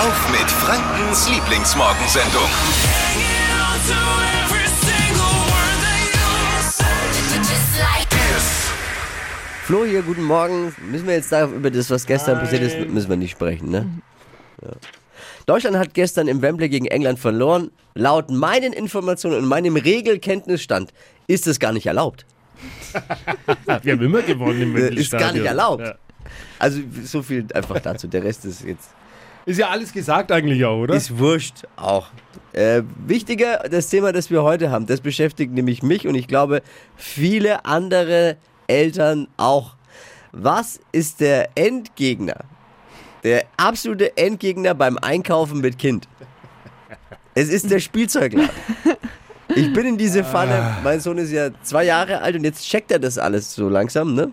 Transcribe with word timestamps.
auf 0.00 0.30
mit 0.30 0.50
Frankens 0.50 1.28
Lieblingsmorgensendung. 1.28 2.48
Flo 9.64 9.84
hier, 9.84 10.00
guten 10.02 10.24
Morgen. 10.24 10.74
Müssen 10.90 11.06
wir 11.06 11.14
jetzt 11.14 11.30
da 11.30 11.44
über 11.46 11.70
das, 11.70 11.90
was 11.90 12.06
gestern 12.06 12.38
passiert 12.38 12.62
ist, 12.62 12.88
müssen 12.88 13.10
wir 13.10 13.16
nicht 13.18 13.32
sprechen, 13.32 13.70
ne? 13.70 13.90
Ja. 14.62 14.70
Deutschland 15.44 15.76
hat 15.76 15.92
gestern 15.92 16.28
im 16.28 16.40
Wembley 16.40 16.70
gegen 16.70 16.86
England 16.86 17.18
verloren. 17.18 17.70
Laut 17.94 18.30
meinen 18.30 18.72
Informationen 18.72 19.36
und 19.36 19.44
meinem 19.46 19.76
Regelkenntnisstand 19.76 20.94
ist 21.26 21.46
es 21.46 21.60
gar 21.60 21.72
nicht 21.72 21.86
erlaubt. 21.86 22.24
Wir 23.82 23.92
haben 23.92 24.02
immer 24.02 24.22
gewonnen 24.22 24.62
im 24.62 24.76
Äh, 24.76 24.94
Ist 24.94 25.12
gar 25.12 25.32
nicht 25.32 25.44
erlaubt. 25.44 25.84
Ja. 25.84 25.94
Also 26.58 26.80
so 27.04 27.22
viel 27.22 27.46
einfach 27.54 27.80
dazu. 27.80 28.08
Der 28.08 28.24
Rest 28.24 28.46
ist 28.46 28.64
jetzt 28.64 28.88
Ist 29.46 29.58
ja 29.58 29.68
alles 29.68 29.92
gesagt 29.92 30.30
eigentlich 30.32 30.64
auch, 30.64 30.78
oder? 30.78 30.94
ist 30.94 31.18
wurscht 31.18 31.66
auch. 31.76 32.08
Äh, 32.52 32.82
wichtiger 33.06 33.64
das 33.70 33.88
Thema, 33.88 34.12
das 34.12 34.30
wir 34.30 34.42
heute 34.42 34.70
haben, 34.70 34.86
das 34.86 35.00
beschäftigt 35.00 35.52
nämlich 35.52 35.82
mich 35.82 36.06
und 36.06 36.14
ich 36.14 36.26
glaube 36.26 36.62
viele 36.96 37.64
andere 37.64 38.36
Eltern 38.66 39.28
auch. 39.36 39.76
Was 40.32 40.80
ist 40.92 41.20
der 41.20 41.48
Endgegner? 41.54 42.44
Der 43.24 43.44
absolute 43.56 44.16
Endgegner 44.16 44.74
beim 44.74 44.98
Einkaufen 44.98 45.60
mit 45.60 45.78
Kind. 45.78 46.08
Es 47.34 47.48
ist 47.48 47.70
der 47.70 47.80
Spielzeugladen. 47.80 48.50
Ich 49.54 49.72
bin 49.72 49.86
in 49.86 49.98
diese 49.98 50.22
Falle. 50.24 50.76
Mein 50.84 51.00
Sohn 51.00 51.18
ist 51.18 51.32
ja 51.32 51.50
zwei 51.62 51.84
Jahre 51.84 52.20
alt 52.20 52.36
und 52.36 52.44
jetzt 52.44 52.64
checkt 52.64 52.90
er 52.92 52.98
das 52.98 53.18
alles 53.18 53.54
so 53.54 53.68
langsam, 53.68 54.14
ne? 54.14 54.30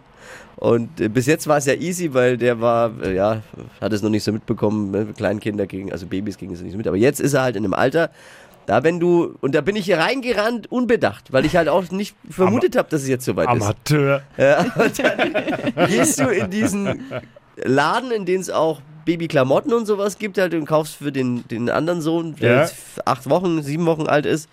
Und 0.58 1.00
äh, 1.00 1.08
bis 1.08 1.28
jetzt 1.28 1.48
war 1.48 1.58
es 1.58 1.66
ja 1.66 1.76
easy, 1.76 2.14
weil 2.14 2.36
der 2.36 2.60
war, 2.60 2.92
äh, 3.04 3.16
ja, 3.16 3.42
hat 3.80 3.94
es 3.94 4.02
noch 4.02 4.10
nicht 4.10 4.24
so 4.24 4.32
mitbekommen. 4.32 4.92
Ne? 4.92 5.08
Kleinkinder 5.16 5.68
gegen, 5.68 5.92
also 5.92 6.08
Babys 6.08 6.38
gingen 6.38 6.54
es 6.54 6.62
nicht 6.62 6.72
so 6.72 6.77
mit. 6.77 6.88
Aber 6.88 6.98
jetzt 6.98 7.20
ist 7.20 7.34
er 7.34 7.44
halt 7.44 7.55
in 7.55 7.64
einem 7.64 7.76
Alter, 7.76 8.10
da 8.66 8.84
wenn 8.84 8.99
du, 8.99 9.36
und 9.40 9.54
da 9.54 9.62
bin 9.62 9.76
ich 9.76 9.86
hier 9.86 9.99
reingerannt, 9.99 10.70
unbedacht, 10.72 11.32
weil 11.32 11.46
ich 11.46 11.55
halt 11.55 11.70
auch 11.70 11.90
nicht 11.91 12.16
vermutet 12.30 12.76
habe, 12.76 12.90
dass 12.90 13.04
es 13.04 13.08
jetzt 13.08 13.24
soweit 13.24 13.48
ist. 13.55 13.64
Amateur. 13.64 14.24
Ja, 14.38 14.66
und 14.76 14.99
dann 14.99 15.88
gehst 15.88 16.20
du 16.20 16.27
in 16.27 16.49
diesen 16.49 17.04
Laden, 17.64 18.12
in 18.12 18.26
dem 18.26 18.42
es 18.42 18.49
auch 18.49 18.82
Babyklamotten 19.08 19.74
und 19.74 19.86
sowas 19.88 20.20
gibt, 20.20 20.38
halt 20.38 20.54
und 20.54 20.66
kaufst 20.66 20.96
für 20.98 21.12
den, 21.12 21.48
den 21.48 21.70
anderen 21.70 22.02
Sohn, 22.02 22.36
der 22.36 22.52
Ja. 22.54 22.62
jetzt 22.62 22.76
acht 23.08 23.30
Wochen, 23.30 23.64
sieben 23.64 23.86
Wochen 23.88 24.05
alt 24.05 24.26
ist, 24.26 24.49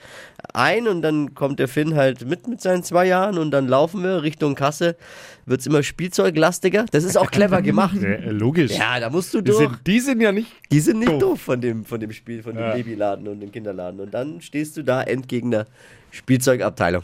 ein 0.55 0.87
und 0.89 1.03
dann 1.03 1.35
kommt 1.35 1.59
der 1.59 1.69
Finn 1.69 1.95
halt 1.97 2.25
mit 2.27 2.47
mit 2.49 2.61
seinen 2.63 2.83
zwei 2.85 3.07
Jahren 3.07 3.37
und 3.39 3.51
dann 3.51 3.67
laufen 3.69 4.03
wir 4.03 4.23
Richtung 4.23 4.55
Kasse, 4.55 4.97
wird's 5.45 5.67
immer 5.67 5.83
spielzeuglastiger. 5.83 6.87
Das 6.93 7.03
ist 7.05 7.19
auch 7.19 7.31
clever 7.31 7.61
gemacht. 7.63 7.97
Ja, 8.01 8.31
logisch. 8.31 8.71
Ja, 8.73 9.01
da 9.01 9.11
musst 9.11 9.35
du 9.35 9.41
die, 9.41 9.51
durch. 9.51 9.59
sind, 9.69 9.79
die 9.87 10.01
sind 10.01 10.21
ja 10.21 10.31
nicht. 10.33 10.53
Die 10.71 10.81
sind 10.81 11.01
nicht 11.01 11.11
Doof. 11.13 11.21
doof 11.21 11.41
von 11.41 11.61
dem, 11.61 11.85
von 11.85 11.99
dem 12.01 12.13
Spiel, 12.13 12.43
von 12.43 12.55
dem 12.55 12.63
Ja. 12.65 12.75
Babyladen 12.75 13.27
und 13.29 13.41
dem 13.41 13.51
Kinderladen. 13.51 13.99
Und 14.01 14.15
dann 14.15 14.41
stehst 14.41 14.77
du 14.77 14.83
da, 14.85 15.03
Endgegner, 15.03 15.67
Spielzeugabteilung. 16.13 17.03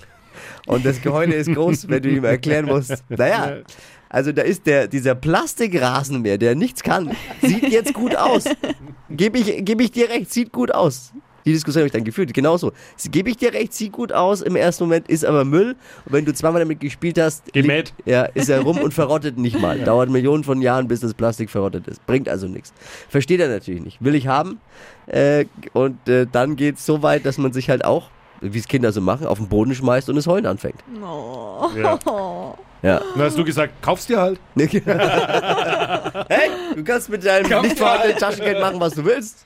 Und 0.66 0.86
das 0.86 1.02
Geheule 1.02 1.34
ist 1.34 1.52
groß, 1.52 1.88
wenn 1.88 2.02
du 2.02 2.08
ihm 2.08 2.24
erklären 2.24 2.66
musst. 2.66 3.02
Naja, 3.08 3.56
also 4.10 4.32
da 4.32 4.42
ist 4.42 4.66
der, 4.66 4.86
dieser 4.88 5.14
Plastikrasenmäher, 5.14 6.36
der 6.36 6.54
nichts 6.54 6.82
kann, 6.82 7.10
sieht 7.40 7.68
jetzt 7.70 7.94
gut 7.94 8.14
aus. 8.16 8.44
Gebe 9.08 9.38
ich, 9.38 9.64
geb 9.64 9.80
ich 9.80 9.90
dir 9.92 10.08
recht, 10.10 10.30
sieht 10.32 10.52
gut 10.52 10.74
aus. 10.74 11.12
Die 11.46 11.52
Diskussion 11.52 11.80
habe 11.80 11.86
ich 11.86 11.92
dann 11.92 12.04
geführt, 12.04 12.34
genauso. 12.34 12.72
Gebe 13.10 13.30
ich 13.30 13.36
dir 13.38 13.54
recht, 13.54 13.72
sieht 13.72 13.92
gut 13.92 14.12
aus, 14.12 14.42
im 14.42 14.56
ersten 14.56 14.84
Moment 14.84 15.08
ist 15.08 15.24
aber 15.24 15.46
Müll. 15.46 15.70
Und 16.04 16.12
wenn 16.12 16.24
du 16.26 16.34
zweimal 16.34 16.60
damit 16.60 16.80
gespielt 16.80 17.18
hast, 17.18 17.44
liegt- 17.54 17.94
ja, 18.04 18.24
ist 18.24 18.50
er 18.50 18.60
rum 18.60 18.76
und 18.78 18.92
verrottet 18.92 19.38
nicht 19.38 19.58
mal. 19.58 19.78
Dauert 19.80 20.10
Millionen 20.10 20.44
von 20.44 20.60
Jahren, 20.60 20.86
bis 20.86 21.00
das 21.00 21.14
Plastik 21.14 21.48
verrottet 21.48 21.88
ist. 21.88 22.04
Bringt 22.06 22.28
also 22.28 22.46
nichts. 22.46 22.74
Versteht 23.08 23.40
er 23.40 23.48
natürlich 23.48 23.80
nicht. 23.82 24.04
Will 24.04 24.14
ich 24.14 24.26
haben. 24.26 24.60
Äh, 25.06 25.46
und 25.72 26.06
äh, 26.10 26.26
dann 26.30 26.56
geht 26.56 26.76
es 26.76 26.84
so 26.84 27.02
weit, 27.02 27.24
dass 27.24 27.38
man 27.38 27.54
sich 27.54 27.70
halt 27.70 27.86
auch, 27.86 28.10
wie 28.40 28.58
es 28.58 28.68
Kinder 28.68 28.92
so 28.92 29.00
machen, 29.00 29.26
auf 29.26 29.38
den 29.38 29.48
Boden 29.48 29.74
schmeißt 29.74 30.08
und 30.08 30.16
das 30.16 30.26
Heulen 30.26 30.46
anfängt. 30.46 30.80
Ja. 31.76 32.54
Ja. 32.82 33.02
Dann 33.14 33.24
hast 33.24 33.36
du 33.36 33.44
gesagt, 33.44 33.74
kaufst 33.82 34.08
dir 34.08 34.18
halt. 34.18 34.40
hey, 34.56 34.64
du 36.74 36.82
kannst 36.82 37.10
mit 37.10 37.24
deinem 37.24 37.48
Kauf 37.50 37.62
nicht 37.62 37.78
vorhandenen 37.78 38.16
Taschengeld 38.16 38.58
machen, 38.58 38.80
was 38.80 38.94
du 38.94 39.04
willst. 39.04 39.44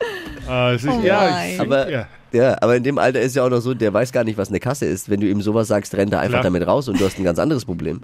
Ah, 0.49 0.71
es 0.73 0.85
ist, 0.85 0.91
Oh 0.91 1.01
ja, 1.03 1.45
ich, 1.45 1.59
Aber, 1.59 1.91
ja. 1.91 2.07
ja, 2.33 2.57
aber 2.61 2.77
in 2.77 2.85
dem 2.85 2.97
Alter 2.99 3.21
ist 3.21 3.35
ja 3.35 3.45
auch 3.45 3.51
noch 3.51 3.61
so, 3.61 3.75
der 3.75 3.93
weiß 3.93 4.13
gar 4.13 4.23
nicht, 4.23 4.39
was 4.39 4.51
eine 4.51 4.61
Kasse 4.61 4.87
ist. 4.87 5.11
Wenn 5.11 5.21
du 5.21 5.27
ihm 5.27 5.43
sowas 5.43 5.67
sagst, 5.67 5.97
rennt 5.97 6.13
er 6.13 6.21
einfach 6.21 6.41
Klar. 6.41 6.45
damit 6.45 6.65
raus 6.67 6.87
und 6.89 7.01
du 7.01 7.05
hast 7.05 7.19
ein 7.19 7.25
ganz 7.25 7.41
anderes 7.41 7.65
Problem. 7.65 8.03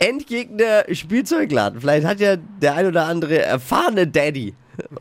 Endgegner 0.00 0.84
Spielzeugladen. 0.90 1.80
Vielleicht 1.80 2.06
hat 2.06 2.18
ja 2.18 2.34
der 2.36 2.74
ein 2.74 2.86
oder 2.86 3.04
andere 3.04 3.38
erfahrene 3.40 4.08
Daddy 4.08 4.54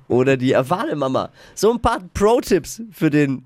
oder 0.08 0.38
die 0.38 0.52
erfahrene 0.52 0.96
Mama 0.96 1.30
so 1.56 1.72
ein 1.72 1.82
paar 1.82 2.02
Pro-Tipps 2.14 2.84
für 2.92 3.10
den 3.10 3.44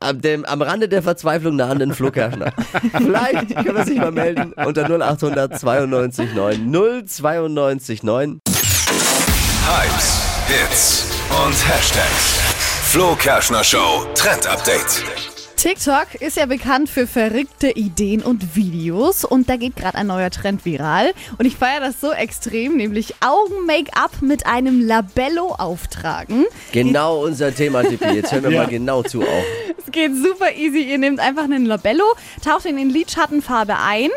am, 0.00 0.20
dem, 0.20 0.44
am 0.44 0.62
Rande 0.62 0.88
der 0.88 1.02
Verzweiflung 1.02 1.56
nahenden 1.56 1.94
Flo 1.94 2.10
Kerschner. 2.10 2.52
Vielleicht 2.96 3.54
können 3.56 3.76
wir 3.76 3.84
sich 3.84 3.98
mal 3.98 4.12
melden 4.12 4.52
unter 4.54 4.84
0800 4.88 5.58
92 5.58 6.34
9 6.34 7.04
092 7.06 8.02
9. 8.02 8.40
Hypes, 8.46 10.22
Hits 10.48 11.04
und 11.44 11.52
Hashtags. 11.68 12.40
Flo 12.90 13.14
Kerschner 13.16 13.64
Show 13.64 14.06
Trend 14.14 14.46
Update. 14.46 15.02
TikTok 15.56 16.20
ist 16.20 16.36
ja 16.36 16.46
bekannt 16.46 16.88
für 16.88 17.06
verrückte 17.06 17.70
Ideen 17.70 18.22
und 18.22 18.54
Videos 18.54 19.24
und 19.24 19.48
da 19.48 19.56
geht 19.56 19.74
gerade 19.74 19.96
ein 19.96 20.06
neuer 20.06 20.30
Trend 20.30 20.64
viral 20.64 21.12
und 21.38 21.46
ich 21.46 21.56
feiere 21.56 21.80
das 21.80 22.00
so 22.00 22.12
extrem, 22.12 22.76
nämlich 22.76 23.14
Augen-Make-up 23.24 24.20
mit 24.22 24.46
einem 24.46 24.86
Labello 24.86 25.54
auftragen. 25.58 26.44
Genau 26.72 27.24
unser 27.24 27.52
Thema, 27.54 27.82
Tippi. 27.82 28.04
Jetzt 28.14 28.32
hören 28.32 28.44
wir 28.44 28.50
Ja. 28.52 28.62
mal 28.62 28.68
genau 28.68 29.02
zu 29.02 29.22
auch. 29.22 29.44
Geht 29.96 30.14
super 30.14 30.54
easy. 30.54 30.82
Ihr 30.82 30.98
nehmt 30.98 31.20
einfach 31.20 31.44
einen 31.44 31.64
Labello, 31.64 32.04
taucht 32.44 32.66
ihn 32.66 32.76
in 32.76 32.90
Lidschattenfarbe 32.90 33.78
ein, 33.78 34.10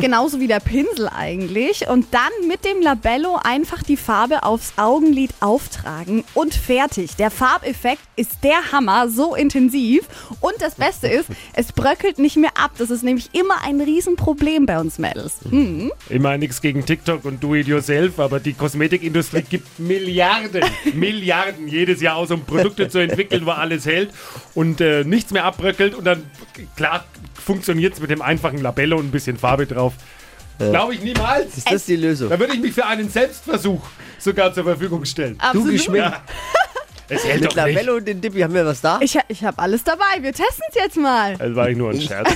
genauso 0.00 0.38
wie 0.38 0.46
der 0.46 0.60
Pinsel 0.60 1.08
eigentlich. 1.08 1.88
Und 1.88 2.06
dann 2.12 2.30
mit 2.46 2.64
dem 2.64 2.80
Labello 2.80 3.40
einfach 3.42 3.82
die 3.82 3.96
Farbe 3.96 4.44
aufs 4.44 4.74
Augenlid 4.76 5.32
auftragen 5.40 6.22
und 6.34 6.54
fertig. 6.54 7.16
Der 7.16 7.32
Farbeffekt 7.32 8.02
ist 8.14 8.44
der 8.44 8.70
Hammer, 8.70 9.08
so 9.08 9.34
intensiv. 9.34 10.04
Und 10.38 10.54
das 10.60 10.76
Beste 10.76 11.08
ist, 11.08 11.26
es 11.54 11.72
bröckelt 11.72 12.20
nicht 12.20 12.36
mehr 12.36 12.52
ab. 12.54 12.70
Das 12.78 12.90
ist 12.90 13.02
nämlich 13.02 13.30
immer 13.32 13.64
ein 13.64 13.80
Riesenproblem 13.80 14.66
bei 14.66 14.78
uns 14.78 15.00
Mädels. 15.00 15.38
Hm. 15.50 15.90
Immer 16.10 16.38
nichts 16.38 16.60
gegen 16.60 16.86
TikTok 16.86 17.24
und 17.24 17.42
do 17.42 17.56
it 17.56 17.66
yourself, 17.66 18.20
aber 18.20 18.38
die 18.38 18.52
Kosmetikindustrie 18.52 19.42
gibt 19.42 19.80
Milliarden, 19.80 20.62
Milliarden 20.94 21.66
jedes 21.66 22.00
Jahr 22.00 22.18
aus, 22.18 22.30
um 22.30 22.44
Produkte 22.44 22.88
zu 22.88 22.98
entwickeln, 22.98 23.46
wo 23.46 23.50
alles 23.50 23.84
hält 23.84 24.10
und 24.54 24.80
äh, 24.80 25.02
nichts 25.24 25.32
mehr 25.32 25.44
abbröckelt 25.44 25.94
und 25.94 26.04
dann, 26.04 26.22
klar, 26.76 27.04
funktioniert 27.34 27.94
es 27.94 28.00
mit 28.00 28.10
dem 28.10 28.20
einfachen 28.20 28.58
Labello 28.58 28.98
und 28.98 29.06
ein 29.06 29.10
bisschen 29.10 29.38
Farbe 29.38 29.66
drauf. 29.66 29.94
Glaube 30.58 30.94
ich 30.94 31.02
niemals. 31.02 31.56
Ist 31.56 31.70
das 31.70 31.86
die 31.86 31.96
Lösung? 31.96 32.28
Da 32.28 32.38
würde 32.38 32.54
ich 32.54 32.60
mich 32.60 32.74
für 32.74 32.84
einen 32.84 33.08
Selbstversuch 33.08 33.82
sogar 34.18 34.52
zur 34.52 34.64
Verfügung 34.64 35.04
stellen. 35.04 35.38
Du 35.38 35.44
Absolut. 35.44 35.72
geschminkt 35.72 36.20
Es 37.08 37.24
hält 37.24 37.40
mit 37.42 37.50
doch 37.56 37.64
nicht. 37.66 37.74
Labello 37.76 37.96
und 37.96 38.08
den 38.08 38.20
Dippi. 38.20 38.40
Haben 38.40 38.54
wir 38.54 38.64
was 38.66 38.80
da? 38.80 38.98
Ich, 39.02 39.18
ich 39.28 39.44
habe 39.44 39.58
alles 39.58 39.84
dabei. 39.84 40.04
Wir 40.22 40.32
testen 40.32 40.64
es 40.70 40.74
jetzt 40.74 40.96
mal. 40.96 41.36
Das 41.36 41.54
war 41.54 41.68
ich 41.68 41.76
nur 41.76 41.90
ein 41.90 42.00
Scherz. 42.00 42.30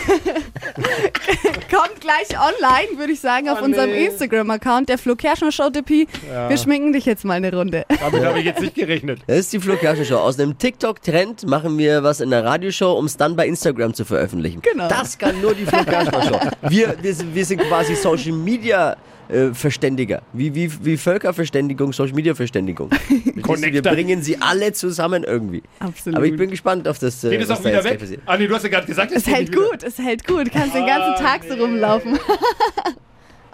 Kommt 1.71 2.01
gleich 2.01 2.29
online, 2.39 2.99
würde 2.99 3.13
ich 3.13 3.21
sagen, 3.21 3.49
auf 3.49 3.59
Oh, 3.61 3.65
unserem 3.65 3.91
nee. 3.91 4.07
Instagram-Account, 4.07 4.89
der 4.89 4.99
Flo 4.99 5.17
Kerschner 5.17 5.53
Show 5.53 5.71
Dippy. 5.71 6.07
Wir 6.49 6.57
schminken 6.57 6.93
dich 6.93 7.05
jetzt 7.07 7.25
mal 7.25 7.35
eine 7.35 7.53
Runde. 7.55 7.85
Damit 8.01 8.25
habe 8.25 8.39
ich 8.41 8.45
jetzt 8.47 8.61
nicht 8.61 8.75
gerechnet. 8.75 9.21
Das 9.27 9.39
ist 9.39 9.53
die 9.53 9.61
Flo 9.61 9.77
Kerschner 9.77 10.05
Show. 10.05 10.17
Aus 10.17 10.39
einem 10.39 10.57
TikTok-Trend 10.59 11.47
machen 11.47 11.77
wir 11.79 12.03
was 12.03 12.21
in 12.21 12.31
der 12.31 12.45
Radioshow, 12.45 12.93
um 12.99 13.07
es 13.07 13.17
dann 13.17 13.37
bei 13.37 13.47
Instagram 13.47 13.95
zu 13.95 14.05
veröffentlichen. 14.05 14.61
Genau. 14.63 14.89
Das 14.89 15.19
kann 15.19 15.41
nur 15.41 15.55
die 15.55 15.65
Flo 15.67 15.83
Kerschner 15.85 16.23
Show. 16.23 16.41
Wir, 16.69 16.95
wir, 17.01 17.15
sind, 17.15 17.35
wir 17.35 17.45
sind 17.45 17.61
quasi 17.63 17.95
Social 17.95 18.33
Media 18.33 18.97
äh, 19.29 19.53
Verständiger. 19.53 20.23
Wie, 20.33 20.55
wie, 20.55 20.71
wie 20.85 20.97
Völkerverständigung, 20.97 21.93
Social 21.93 22.15
Media 22.15 22.35
Verständigung. 22.35 22.91
Wir 23.35 23.83
bringen 23.83 24.23
sie 24.23 24.41
alle 24.41 24.73
zusammen 24.73 25.25
irgendwie. 25.25 25.63
Absolut. 25.79 26.17
Aber 26.17 26.27
ich 26.27 26.37
bin 26.37 26.51
gespannt 26.51 26.89
auf 26.89 26.99
das, 26.99 27.23
äh, 27.25 27.31
Geht 27.31 27.43
es 27.43 27.51
auch 27.51 27.61
wieder 27.65 27.85
weg? 27.85 28.01
Ah 28.27 28.37
nee, 28.37 28.47
du 28.47 28.55
hast 28.55 28.63
ja 28.63 28.69
gerade 28.69 28.87
gesagt, 28.87 29.13
Es 29.13 29.27
hält 29.27 29.55
gut, 29.55 29.83
es 29.83 29.99
hält 29.99 30.27
gut. 30.27 30.47
Du 30.47 30.51
kannst 30.51 30.75
den 30.75 30.87
ganzen 30.87 31.23
Tag 31.25 31.43
so 31.49 31.55
rumlaufen. 31.55 32.19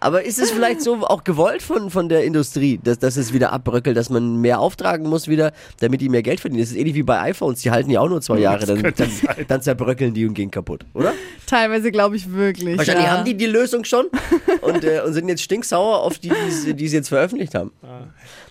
Aber 0.04 0.22
ist 0.24 0.38
es 0.38 0.50
vielleicht 0.50 0.82
so 0.82 0.96
auch 1.06 1.24
gewollt 1.24 1.62
von, 1.62 1.88
von 1.88 2.08
der 2.10 2.24
Industrie, 2.24 2.78
dass, 2.84 2.98
dass 2.98 3.16
es 3.16 3.32
wieder 3.32 3.52
abbröckelt, 3.52 3.96
dass 3.96 4.10
man 4.10 4.40
mehr 4.40 4.60
auftragen 4.60 5.08
muss 5.08 5.28
wieder, 5.28 5.52
damit 5.80 6.00
die 6.02 6.08
mehr 6.10 6.22
Geld 6.22 6.40
verdienen? 6.40 6.60
Das 6.60 6.70
ist 6.70 6.76
ähnlich 6.76 6.94
wie 6.94 7.02
bei 7.02 7.20
iPhones, 7.22 7.62
die 7.62 7.70
halten 7.70 7.90
ja 7.90 8.00
auch 8.00 8.08
nur 8.10 8.20
zwei 8.20 8.38
Jahre, 8.38 8.66
dann, 8.66 8.82
dann, 8.82 9.10
dann 9.48 9.62
zerbröckeln 9.62 10.12
die 10.12 10.26
und 10.26 10.34
gehen 10.34 10.50
kaputt, 10.50 10.84
oder? 10.92 11.14
Teilweise 11.46 11.90
glaube 11.90 12.16
ich 12.16 12.30
wirklich. 12.32 12.76
Wahrscheinlich 12.76 13.06
ja. 13.06 13.12
haben 13.12 13.24
die 13.24 13.34
die 13.34 13.46
Lösung 13.46 13.84
schon 13.84 14.06
und, 14.60 14.84
äh, 14.84 15.00
und 15.06 15.14
sind 15.14 15.28
jetzt 15.28 15.42
stinksauer 15.42 16.00
auf 16.02 16.18
die, 16.18 16.28
die 16.28 16.50
sie- 16.50 16.74
die 16.74 16.88
sie 16.88 16.96
jetzt 16.96 17.08
veröffentlicht 17.08 17.54
haben. 17.54 17.72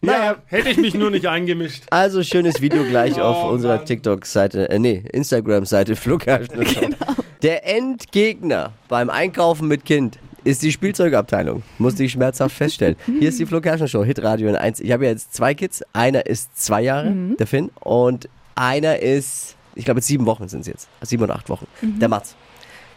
Ja, 0.02 0.38
hätte 0.48 0.70
ich 0.70 0.78
mich 0.78 0.94
nur 0.96 1.12
nicht 1.12 1.28
eingemischt. 1.28 1.84
Also 1.92 2.24
schönes 2.24 2.62
Video 2.62 2.84
gleich 2.84 3.22
auf 3.22 3.44
Oh, 3.46 3.50
unserer 3.54 3.78
Mann. 3.78 3.86
TikTok-Seite, 3.86 4.70
äh, 4.70 4.80
nee, 4.80 5.04
Instagram-Seite 5.12 5.96
Flugherrschner. 5.96 6.64
Der 7.44 7.68
Endgegner 7.68 8.72
beim 8.88 9.10
Einkaufen 9.10 9.68
mit 9.68 9.86
Kind 9.86 10.18
ist 10.44 10.62
die 10.64 10.72
Spielzeugabteilung. 10.72 11.64
Musste 11.78 12.04
ich 12.04 12.12
schmerzhaft 12.14 12.56
feststellen. 12.56 12.96
Hier 13.20 13.30
ist 13.30 13.40
die 13.40 13.46
Flo 13.46 13.62
Kerschner 13.62 13.88
Show, 13.88 14.04
Hitradio 14.04 14.50
in 14.50 14.56
1. 14.56 14.80
Ich 14.80 14.92
habe 14.92 15.06
ja 15.06 15.12
jetzt 15.12 15.34
zwei 15.34 15.54
Kids. 15.54 15.84
Einer 15.94 16.26
ist 16.26 16.56
zwei 16.62 16.82
Jahre, 16.82 17.14
der 17.40 17.48
Finn. 17.48 17.70
Und 17.80 18.28
einer 18.56 19.00
ist, 19.00 19.56
ich 19.76 19.86
glaube, 19.86 20.00
jetzt 20.00 20.08
sieben 20.08 20.26
Wochen 20.26 20.48
sind 20.48 20.62
es 20.62 20.68
jetzt. 20.68 20.88
Sieben 21.02 21.24
oder 21.24 21.36
acht 21.36 21.50
Wochen. 21.50 21.68
Der 21.82 22.10
Mats. 22.10 22.36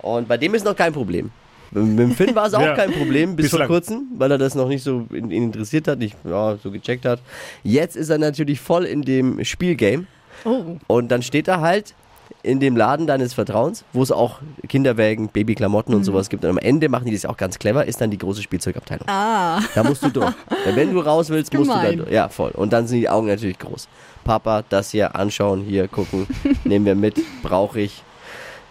Und 0.03 0.29
bei 0.29 0.37
dem 0.37 0.55
ist 0.55 0.65
noch 0.65 0.77
kein 0.77 0.93
Problem. 0.93 1.31
Mit 1.73 1.99
dem 1.99 2.13
Finn 2.13 2.35
war 2.35 2.47
es 2.47 2.55
auch 2.55 2.61
Ja. 2.63 2.75
kein 2.75 2.93
Problem 2.93 3.35
bis 3.37 3.51
vor 3.51 3.59
Bislang. 3.59 3.69
kurzem, 3.69 4.07
weil 4.17 4.31
er 4.31 4.39
das 4.39 4.55
noch 4.55 4.69
nicht 4.69 4.83
so 4.85 5.07
in- 5.13 5.31
ihn 5.31 5.43
interessiert 5.45 5.89
hat, 5.89 5.99
nicht 5.99 6.17
ja, 6.25 6.57
so 6.63 6.71
gecheckt 6.71 7.05
hat. 7.05 7.21
Jetzt 7.65 7.97
ist 7.97 8.09
er 8.09 8.19
natürlich 8.19 8.61
voll 8.61 8.85
in 8.85 9.03
dem 9.03 9.45
Spielgame. 9.45 10.07
Oh. 10.45 10.77
Und 10.87 11.09
dann 11.09 11.23
steht 11.23 11.49
er 11.49 11.61
halt 11.61 11.95
in 12.43 12.61
dem 12.61 12.77
Laden 12.77 13.07
deines 13.07 13.35
Vertrauens, 13.35 13.85
wo 13.93 14.03
es 14.03 14.13
auch 14.13 14.39
Kinderwägen, 14.69 15.29
Babyklamotten 15.29 15.95
und 15.95 16.05
sowas 16.05 16.29
gibt. 16.29 16.45
Und 16.45 16.51
am 16.51 16.59
Ende 16.59 16.89
machen 16.89 17.07
die 17.07 17.13
das 17.13 17.27
auch 17.27 17.37
ganz 17.37 17.59
clever, 17.59 17.87
ist 17.87 18.01
dann 18.01 18.11
die 18.11 18.19
große 18.19 18.43
Spielzeugabteilung. 18.43 19.09
Ah. 19.09 19.61
Da 19.75 19.83
musst 19.83 20.03
du 20.05 20.11
durch. 20.11 20.33
Wenn 20.75 20.93
du 20.93 21.01
raus 21.01 21.29
willst, 21.31 21.53
musst 21.55 21.71
du 21.71 21.75
da 21.75 21.81
Gemein. 21.83 21.99
durch. 21.99 22.11
Ja, 22.11 22.29
voll. 22.29 22.51
Und 22.53 22.73
dann 22.73 22.87
sind 22.87 23.01
die 23.01 23.09
Augen 23.09 23.27
natürlich 23.27 23.59
groß. 23.59 23.89
Papa, 24.25 24.63
das 24.69 24.91
hier 24.91 25.15
anschauen, 25.17 25.63
hier 25.63 25.89
gucken, 25.89 26.27
nehmen 26.65 26.85
wir 26.85 26.95
mit, 26.95 27.21
brauche 27.43 27.81
ich. 27.81 28.03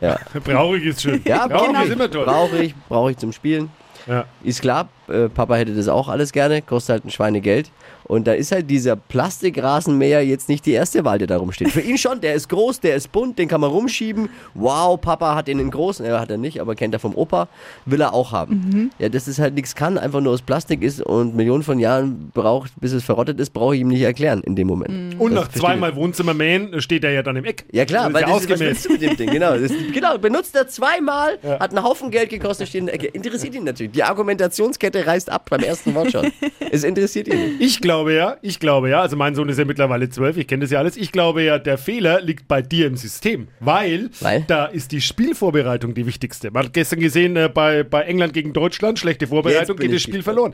Ja, 0.02 0.19
Brauchig 0.44 0.86
ist 0.86 1.02
schön. 1.02 1.22
ja 1.25 1.48
Brauchig 1.48 1.74
brauche 1.74 1.94
immer 1.94 2.06
ich, 2.06 2.12
brauche 2.12 2.57
ich, 2.57 2.75
brauche 2.90 3.12
ich 3.12 3.18
zum 3.18 3.31
Spielen. 3.31 3.69
Ja. 4.07 4.25
Ist 4.44 4.62
klar, 4.62 4.89
äh, 5.07 5.30
Papa 5.30 5.56
hätte 5.56 5.74
das 5.74 5.88
auch 5.88 6.07
alles 6.09 6.31
gerne, 6.31 6.62
kostet 6.62 6.94
halt 6.94 7.06
ein 7.06 7.12
Schweinegeld. 7.12 7.71
Und 8.07 8.27
da 8.27 8.33
ist 8.33 8.51
halt 8.51 8.69
dieser 8.69 8.95
Plastikrasenmäher 8.95 10.24
jetzt 10.24 10.47
nicht 10.47 10.65
die 10.68 10.74
erste 10.74 11.03
Wahl, 11.06 11.18
der 11.18 11.27
da 11.27 11.38
rumsteht. 11.38 11.69
Für 11.71 11.81
ihn 11.81 11.97
schon, 11.97 12.21
der 12.21 12.36
ist 12.36 12.50
groß, 12.50 12.80
der 12.80 12.95
ist 12.95 13.12
bunt, 13.12 13.39
den 13.39 13.47
kann 13.47 13.62
man 13.62 13.71
rumschieben. 13.71 14.30
Wow, 14.53 15.01
Papa 15.01 15.33
hat 15.33 15.47
den 15.47 15.57
in 15.57 15.71
großen, 15.71 16.06
er 16.06 16.19
hat 16.19 16.30
er 16.30 16.38
nicht, 16.38 16.62
aber 16.62 16.75
kennt 16.75 16.94
er 16.94 17.00
vom 17.00 17.15
Opa, 17.15 17.47
will 17.86 18.01
er 18.01 18.13
auch 18.13 18.31
haben. 18.31 18.92
Ja, 19.00 19.09
dass 19.09 19.25
es 19.25 19.39
halt 19.39 19.56
nichts 19.56 19.75
kann, 19.75 19.97
einfach 19.97 20.21
nur 20.21 20.33
aus 20.33 20.44
Plastik 20.44 20.83
ist 20.83 21.01
und 21.01 21.36
Millionen 21.36 21.63
von 21.63 21.80
Jahren 21.80 22.30
braucht, 22.33 22.74
bis 22.80 22.92
es 22.92 23.03
verrottet 23.03 23.39
ist, 23.39 23.51
brauche 23.51 23.74
ich 23.75 23.81
ihm 23.81 23.88
nicht 23.88 24.01
erklären 24.03 24.42
in 24.42 24.56
dem 24.56 24.68
Moment. 24.68 25.19
Und 25.19 25.33
Das 25.33 25.45
nach 25.45 25.51
zweimal 25.51 25.95
Wohnzimmer 25.95 26.36
mähen 26.36 26.80
steht 26.81 27.03
er 27.03 27.12
ja 27.12 27.24
dann 27.24 27.36
im 27.38 27.45
Eck. 27.45 27.65
Ja 27.71 27.86
klar, 27.86 28.12
das 28.12 28.13
weil 28.13 28.24
ist 28.24 28.30
ja 28.30 28.36
das 28.36 28.44
ist, 28.44 28.50
was 28.51 28.59
willst 28.59 28.86
du 28.86 28.92
mit 28.92 29.01
dem 29.01 29.18
Ding? 29.18 29.30
Genau, 29.31 29.57
das, 29.57 29.71
genau 29.94 30.18
benutzt 30.19 30.56
er 30.56 30.68
zweimal, 30.68 31.39
hat 31.59 31.71
einen 31.75 31.83
Haufen 31.83 32.12
Geld 32.12 32.30
gekostet, 32.30 32.68
steht 32.68 32.81
in 32.81 32.86
der 32.86 32.95
Ecke. 32.95 33.07
Interessiert 33.07 33.56
ihn 33.56 33.63
natürlich. 33.63 33.84
Die 33.87 34.03
Argumentationskette 34.03 35.05
reißt 35.05 35.29
ab 35.29 35.49
beim 35.49 35.61
ersten 35.61 35.93
Wort 35.95 36.11
schon. 36.11 36.31
Es 36.71 36.83
interessiert 36.83 37.27
ihn 37.29 37.39
nicht. 37.39 37.61
Ich 37.61 37.79
glaube 37.79 38.13
ja, 38.13 38.35
ich 38.41 38.59
glaube 38.59 38.89
ja, 38.89 38.99
also 39.01 39.15
mein 39.15 39.33
Sohn 39.35 39.47
ist 39.47 39.57
ja 39.59 39.63
mittlerweile 39.65 40.09
zwölf, 40.09 40.35
ich 40.35 40.45
kenne 40.47 40.63
das 40.63 40.71
ja 40.71 40.79
alles. 40.79 40.97
Ich 40.97 41.11
glaube 41.13 41.41
ja, 41.43 41.57
der 41.57 41.77
Fehler 41.77 42.19
liegt 42.21 42.47
bei 42.49 42.61
dir 42.61 42.87
im 42.87 42.97
System, 42.97 43.47
weil, 43.61 44.09
Weil? 44.19 44.43
da 44.47 44.65
ist 44.65 44.91
die 44.91 44.99
Spielvorbereitung 44.99 45.93
die 45.93 46.05
wichtigste. 46.05 46.51
Man 46.51 46.65
hat 46.65 46.73
gestern 46.73 46.99
gesehen, 46.99 47.37
äh, 47.37 47.49
bei, 47.53 47.83
bei 47.83 48.01
England 48.01 48.33
gegen 48.33 48.51
Deutschland, 48.51 48.99
schlechte 48.99 49.27
Vorbereitung, 49.27 49.77
geht 49.77 49.93
das 49.93 50.01
Spiel 50.01 50.21
verloren. 50.23 50.53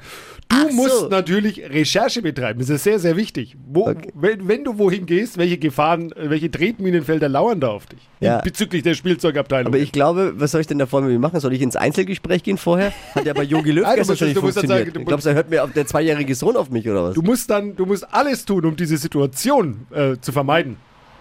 Du 0.49 0.55
Ach 0.57 0.69
so. 0.69 0.75
musst 0.75 1.09
natürlich 1.09 1.61
Recherche 1.69 2.21
betreiben, 2.21 2.59
das 2.59 2.69
ist 2.69 2.83
sehr, 2.83 2.99
sehr 2.99 3.15
wichtig. 3.17 3.55
Wo, 3.67 3.87
Okay. 3.91 4.11
wenn, 4.13 4.47
wenn 4.47 4.63
du 4.63 4.77
wohin 4.77 5.05
gehst, 5.07 5.37
welche 5.39 5.57
Gefahren, 5.57 6.11
äh, 6.11 6.29
welche 6.29 6.51
Tretminenfelder 6.51 7.29
lauern 7.29 7.59
da 7.59 7.69
auf 7.69 7.87
dich? 7.87 7.99
Ja. 8.19 8.41
Bezüglich 8.41 8.83
der 8.83 8.93
Spielzeugabteilung. 8.93 9.67
Aber 9.73 9.79
ich 9.81 9.91
glaube, 9.91 10.33
was 10.35 10.51
soll 10.51 10.61
ich 10.61 10.67
denn 10.67 10.77
da 10.77 10.85
vorne 10.85 11.17
machen? 11.17 11.39
Soll 11.39 11.53
ich 11.53 11.61
ins 11.61 11.75
Einzelgespräch 11.75 12.43
gehen 12.43 12.57
vorher? 12.59 12.93
Hat 13.21 13.27
ja 13.27 13.33
bei 13.33 13.43
Yogi 13.43 13.71
Löw 13.71 13.83
Nein, 13.83 13.95
gestern 13.95 14.17
schon 14.17 14.27
das- 14.27 14.35
nicht 14.35 14.43
du 14.43 14.47
das 14.47 14.55
funktioniert. 14.55 14.85
sagen, 14.87 14.93
du 14.93 14.99
Ich 15.01 15.05
glaube, 15.07 15.23
er 15.29 15.35
hört 15.35 15.49
mir 15.49 15.67
der 15.75 15.85
zweijährige 15.87 16.35
Sohn 16.35 16.55
auf 16.57 16.69
mich 16.69 16.87
oder 16.89 17.03
was? 17.05 17.13
Du 17.15 17.21
musst 17.21 17.49
dann, 17.49 17.75
du 17.75 17.85
musst 17.85 18.05
alles 18.13 18.45
tun, 18.45 18.65
um 18.65 18.75
diese 18.75 18.97
Situation 18.97 19.85
äh, 19.91 20.17
zu 20.19 20.31
vermeiden. 20.31 20.77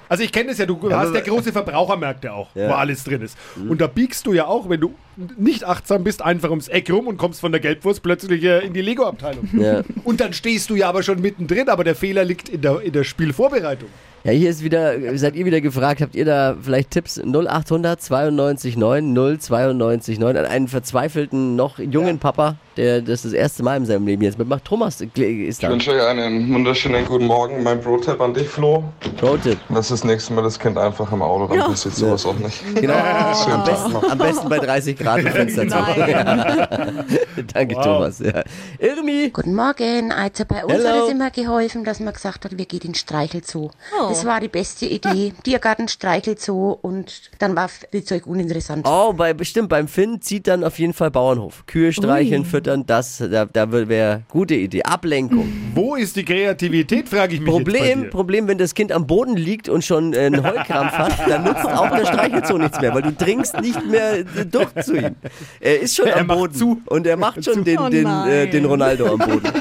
Also 0.09 0.25
ich 0.25 0.33
kenne 0.33 0.51
es 0.51 0.59
ja, 0.59 0.67
du 0.67 0.77
Ja, 0.91 0.99
hast 0.99 1.15
ja 1.15 1.21
große 1.21 1.53
Verbrauchermärkte 1.53 2.33
auch, 2.33 2.49
Ja. 2.57 2.69
wo 2.71 2.73
alles 2.73 3.05
drin 3.05 3.23
ist. 3.23 3.39
Und 3.69 3.81
da 3.81 3.87
biegst 3.87 4.27
du 4.27 4.33
ja 4.33 4.47
auch, 4.47 4.69
wenn 4.69 4.81
du 4.81 4.93
nicht 5.39 5.63
achtsam 5.63 6.03
bist, 6.03 6.21
einfach 6.21 6.51
ums 6.51 6.67
Eck 6.67 6.91
rum 6.91 7.07
und 7.07 7.17
kommst 7.17 7.41
von 7.41 7.53
der 7.53 7.61
Gelbwurst 7.61 8.03
plötzlich 8.03 8.43
äh, 8.43 8.59
in 8.67 8.73
die 8.73 8.83
Lego-Abteilung. 8.83 9.49
Ja. 9.57 9.83
Und 10.03 10.21
dann 10.21 10.33
stehst 10.33 10.69
du 10.69 10.75
ja 10.75 10.89
aber 10.89 11.05
schon 11.05 11.21
mittendrin, 11.21 11.69
aber 11.69 11.85
der 11.85 11.95
Fehler 11.95 12.25
liegt 12.25 12.49
in 12.49 12.61
der, 12.61 12.81
in 12.81 12.93
der 12.93 13.05
Spielvorbereitung. 13.05 13.89
Ja, 14.25 14.33
hier 14.33 14.51
ist 14.51 14.63
wieder, 14.63 15.17
seid 15.17 15.35
ihr 15.35 15.47
wieder 15.47 15.61
gefragt, 15.61 16.03
habt 16.03 16.15
ihr 16.15 16.27
da 16.27 16.57
vielleicht 16.61 16.91
Tipps? 16.91 17.19
0800 17.19 18.01
92 18.01 18.77
9 18.77 19.39
092 19.39 20.19
9 20.19 20.37
an 20.37 20.45
einen 20.45 20.69
verzweifelten, 20.69 21.57
noch 21.57 21.79
jungen 21.79 22.19
Papa, 22.19 22.57
der 22.81 23.03
das 23.03 23.23
das 23.23 23.33
erste 23.33 23.63
Mal 23.63 23.77
in 23.77 23.85
seinem 23.87 24.07
Leben 24.07 24.23
jetzt 24.23 24.39
mitmacht. 24.39 24.65
Thomas 24.65 25.01
ist 25.01 25.17
Ich 25.19 25.59
da. 25.59 25.69
wünsche 25.69 25.93
euch 25.93 26.03
einen 26.03 26.53
wunderschönen 26.55 27.05
guten 27.05 27.27
Morgen. 27.27 27.63
Mein 27.63 27.81
Pro-Tipp 27.81 28.19
an 28.21 28.33
dich, 28.33 28.49
Flo. 28.49 28.85
Pro-Tipp. 29.19 29.59
Lass 29.69 29.89
das 29.89 30.03
nächste 30.05 30.33
Mal 30.33 30.43
das 30.43 30.59
Kind 30.59 30.79
einfach 30.79 31.13
im 31.13 31.21
Auto, 31.23 31.55
dann 31.55 31.67
passiert 31.67 31.95
sowas 31.95 32.25
auch 32.25 32.39
nicht. 32.39 32.63
Genau. 32.77 32.95
Am 32.95 33.35
Schönen 33.35 33.65
Tag 33.65 33.67
besten, 33.67 33.97
am 34.11 34.19
besten 34.19 34.49
bei 34.49 34.59
30 34.59 34.99
Grad 34.99 35.21
im 35.21 35.27
Fenster 35.29 35.69
zu 35.69 35.77
Danke, 37.55 37.75
Wow. 37.77 37.85
Thomas. 37.85 38.19
Ja. 38.21 38.43
Irmi, 38.79 39.31
Guten 39.33 39.55
Morgen. 39.55 40.13
Also 40.13 40.45
bei 40.47 40.65
uns 40.65 40.73
Hello. 40.75 40.89
hat 40.89 41.05
es 41.07 41.11
immer 41.11 41.31
geholfen, 41.31 41.85
dass 41.85 42.01
man 42.01 42.13
gesagt 42.15 42.45
hat, 42.45 42.57
wir 42.57 42.65
gehen 42.67 42.81
in 42.85 42.95
Streichelzoo. 42.95 43.71
Das 44.09 44.25
war 44.25 44.41
die 44.41 44.49
beste 44.49 44.87
Idee. 44.87 45.33
Tiergarten, 45.45 45.89
Streichelzoo 45.89 46.79
und 46.83 47.31
dann 47.39 47.57
war 47.57 47.69
Spielzeug 47.69 48.27
uninteressant. 48.27 48.87
Oh, 48.89 49.13
bei, 49.13 49.35
bestimmt, 49.35 49.69
beim 49.69 49.89
Finn 49.89 50.21
zieht 50.23 50.47
dann 50.47 50.65
auf 50.65 50.79
jeden 50.79 50.93
Fall 50.95 51.11
Bauernhof. 51.11 51.65
Kühe 51.67 51.93
streicheln, 51.93 52.45
füttern, 52.45 52.70
das, 52.79 53.19
da, 53.19 53.45
da 53.47 53.71
wäre 53.73 54.23
gute 54.29 54.55
Idee. 54.55 54.83
Ablenkung. 54.83 55.53
Wo 55.75 55.95
ist 55.97 56.17
die 56.17 56.25
Kreativität, 56.25 57.09
frage 57.09 57.35
ich 57.35 57.41
mich 57.41 57.49
jetzt 57.49 57.65
bei 57.65 57.71
Problem, 57.73 58.03
dir. 58.03 58.11
Problem, 58.11 58.49
wenn 58.49 58.59
das 58.59 58.75
Kind 58.75 58.93
am 58.93 59.07
Boden 59.07 59.37
liegt 59.37 59.69
und 59.69 59.85
schon 59.85 60.13
äh, 60.13 60.19
einen 60.21 60.43
Heulkrampf 60.45 60.93
hat, 60.93 61.29
dann 61.29 61.45
nutzt 61.45 61.65
auch 61.67 61.91
der 61.97 62.07
Streichelzoo 62.07 62.59
nichts 62.59 62.81
mehr, 62.81 62.95
weil 62.95 63.03
du 63.03 63.13
dringst 63.13 63.61
nicht 63.61 63.85
mehr 63.87 64.19
äh, 64.21 64.25
durch 64.51 64.75
zu 64.83 64.97
ihm. 64.97 65.15
Er 65.61 65.81
ist 65.81 65.97
schon 65.97 66.07
Er 66.07 66.19
am 66.21 66.27
Boden 66.27 66.55
zu. 66.55 66.81
und 66.87 67.07
er 67.07 67.17
macht 67.17 67.45
schon 67.45 67.65
den, 67.65 67.79
Oh 67.79 67.89
den, 67.89 68.01
äh, 68.07 68.09
nein. 68.09 68.51
den 68.51 68.65
Ronaldo 68.65 69.07
am 69.13 69.19
Boden. 69.19 69.43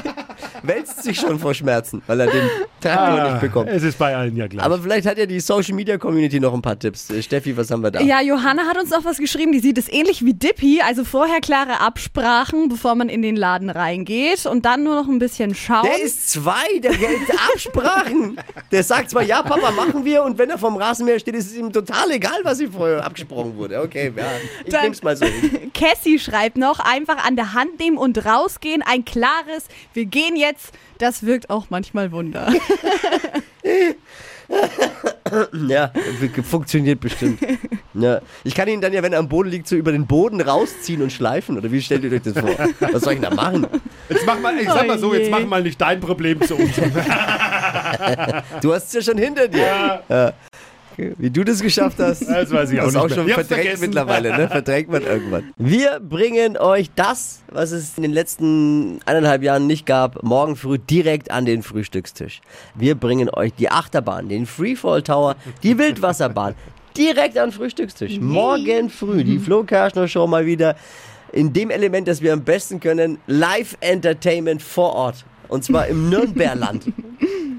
Wälzt 0.62 1.02
sich 1.02 1.18
schon 1.18 1.38
vor 1.38 1.54
Schmerzen, 1.54 2.02
weil 2.06 2.20
er 2.20 2.26
den 2.26 2.48
Traktor 2.80 3.00
Ah, 3.08 3.30
nicht 3.32 3.40
bekommt. 3.40 3.68
es 3.70 3.82
ist 3.82 3.98
bei 3.98 4.16
allen 4.16 4.36
ja 4.36 4.46
gleich. 4.46 4.64
Aber 4.64 4.78
vielleicht 4.78 5.06
hat 5.06 5.18
ja 5.18 5.26
die 5.26 5.40
Social 5.40 5.74
Media 5.74 5.98
Community 5.98 6.40
noch 6.40 6.54
ein 6.54 6.62
paar 6.62 6.78
Tipps. 6.78 7.10
Äh, 7.10 7.22
Steffi, 7.22 7.56
was 7.56 7.70
haben 7.70 7.82
wir 7.82 7.90
da? 7.90 8.00
Ja, 8.00 8.20
Johanna 8.20 8.62
hat 8.64 8.78
uns 8.78 8.90
noch 8.90 9.04
was 9.04 9.18
geschrieben, 9.18 9.52
die 9.52 9.58
sieht 9.60 9.76
es 9.78 9.88
ähnlich 9.92 10.24
wie 10.24 10.34
Dippy, 10.34 10.80
also 10.80 11.04
vorher 11.04 11.40
klare 11.40 11.80
Absprachen, 11.80 12.68
bevor 12.68 12.94
man 12.94 13.08
in 13.08 13.22
den 13.22 13.36
Laden 13.36 13.70
reingeht 13.70 14.46
und 14.46 14.64
dann 14.64 14.82
nur 14.84 14.94
noch 14.96 15.08
ein 15.08 15.18
bisschen 15.18 15.54
schauen. 15.54 15.84
Der 15.84 16.02
ist 16.02 16.30
zwei, 16.30 16.78
der 16.82 16.92
hält 16.92 17.18
Absprachen. 17.52 18.38
Der 18.72 18.82
sagt 18.82 19.10
zwar, 19.10 19.22
ja, 19.22 19.42
Papa, 19.42 19.70
machen 19.72 20.04
wir, 20.04 20.22
und 20.22 20.38
wenn 20.38 20.50
er 20.50 20.58
vom 20.58 20.76
Rasenmäher 20.76 21.18
steht, 21.18 21.34
ist 21.34 21.46
es 21.50 21.56
ihm 21.56 21.72
total 21.72 22.10
egal, 22.10 22.40
was 22.44 22.60
ihm 22.60 22.72
vorher 22.72 23.04
abgesprochen 23.04 23.56
wurde. 23.56 23.80
Okay, 23.82 24.12
ja, 24.16 24.24
ich 24.64 24.72
Dann- 24.72 24.82
nehm's 24.84 25.02
mal 25.02 25.16
so 25.16 25.26
hin. 25.26 25.70
Cassie 25.74 26.18
schreibt 26.18 26.56
noch, 26.56 26.78
einfach 26.80 27.24
an 27.26 27.36
der 27.36 27.52
Hand 27.54 27.78
nehmen 27.78 27.96
und 27.98 28.24
rausgehen. 28.24 28.82
Ein 28.82 29.04
klares, 29.04 29.64
wir 29.94 30.04
gehen 30.06 30.36
jetzt, 30.36 30.49
das 30.98 31.24
wirkt 31.24 31.50
auch 31.50 31.66
manchmal 31.70 32.12
Wunder. 32.12 32.52
Ja, 35.68 35.92
funktioniert 36.42 36.98
bestimmt. 37.00 37.40
Ja. 37.94 38.20
Ich 38.42 38.54
kann 38.54 38.68
ihn 38.68 38.80
dann 38.80 38.92
ja, 38.92 39.02
wenn 39.02 39.12
er 39.12 39.20
am 39.20 39.28
Boden 39.28 39.48
liegt, 39.48 39.68
so 39.68 39.76
über 39.76 39.92
den 39.92 40.06
Boden 40.06 40.40
rausziehen 40.40 41.02
und 41.02 41.12
schleifen. 41.12 41.56
Oder 41.56 41.70
wie 41.70 41.80
stellt 41.80 42.02
ihr 42.02 42.12
euch 42.12 42.22
das 42.22 42.36
vor? 42.38 42.50
Was 42.80 43.02
soll 43.02 43.14
ich 43.14 43.20
denn 43.20 43.30
da 43.30 43.34
machen? 43.34 43.66
jetzt 44.08 44.26
mach 44.26 44.40
mal, 44.40 44.58
ich 44.58 44.66
sag 44.66 44.86
mal 44.86 44.98
so, 44.98 45.10
Oh 45.10 45.14
je. 45.14 45.20
jetzt 45.20 45.30
mach 45.30 45.46
mal 45.46 45.62
nicht 45.62 45.80
dein 45.80 46.00
Problem 46.00 46.40
zu 46.42 46.56
uns. 46.56 46.72
Du 48.60 48.72
hast 48.72 48.88
es 48.88 48.92
ja 48.92 49.02
schon 49.02 49.18
hinter 49.18 49.48
dir. 49.48 50.02
Ja. 50.08 50.32
Wie 51.18 51.30
du 51.30 51.44
das 51.44 51.60
geschafft 51.60 51.98
hast. 51.98 52.28
Das 52.28 52.50
weiß 52.50 52.70
ich 52.70 52.80
auch 52.80 52.84
Das 52.84 52.94
ist 52.94 52.96
auch 53.00 53.04
nicht 53.04 53.14
schon 53.14 53.26
mehr. 53.26 53.34
Verdrängt 53.36 53.62
vergessen. 53.62 53.80
mittlerweile, 53.80 54.36
ne? 54.36 54.48
Verdrängt 54.48 54.90
man 54.90 55.02
irgendwann. 55.02 55.52
Wir 55.56 56.00
bringen 56.00 56.56
euch 56.56 56.90
das, 56.94 57.42
was 57.50 57.72
es 57.72 57.96
in 57.96 58.02
den 58.02 58.12
letzten 58.12 59.00
eineinhalb 59.06 59.42
Jahren 59.42 59.66
nicht 59.66 59.86
gab, 59.86 60.22
morgen 60.22 60.56
früh 60.56 60.78
direkt 60.78 61.30
an 61.30 61.44
den 61.44 61.62
Frühstückstisch. 61.62 62.40
Wir 62.74 62.94
bringen 62.94 63.30
euch 63.30 63.52
die 63.54 63.70
Achterbahn, 63.70 64.28
den 64.28 64.46
Freefall 64.46 65.02
Tower, 65.02 65.36
die 65.62 65.78
Wildwasserbahn 65.78 66.54
direkt 66.96 67.38
an 67.38 67.50
den 67.50 67.52
Frühstückstisch. 67.56 68.18
Morgen 68.20 68.90
früh 68.90 69.24
die 69.24 69.38
Flo 69.38 69.64
Kerschner 69.64 70.08
Show 70.08 70.26
mal 70.26 70.46
wieder 70.46 70.76
in 71.32 71.52
dem 71.52 71.70
Element, 71.70 72.08
das 72.08 72.20
wir 72.22 72.32
am 72.32 72.42
besten 72.42 72.80
können, 72.80 73.18
Live 73.26 73.76
Entertainment 73.80 74.60
vor 74.62 74.94
Ort. 74.94 75.24
Und 75.48 75.64
zwar 75.64 75.86
im 75.86 76.08
Nürnberland. 76.10 76.86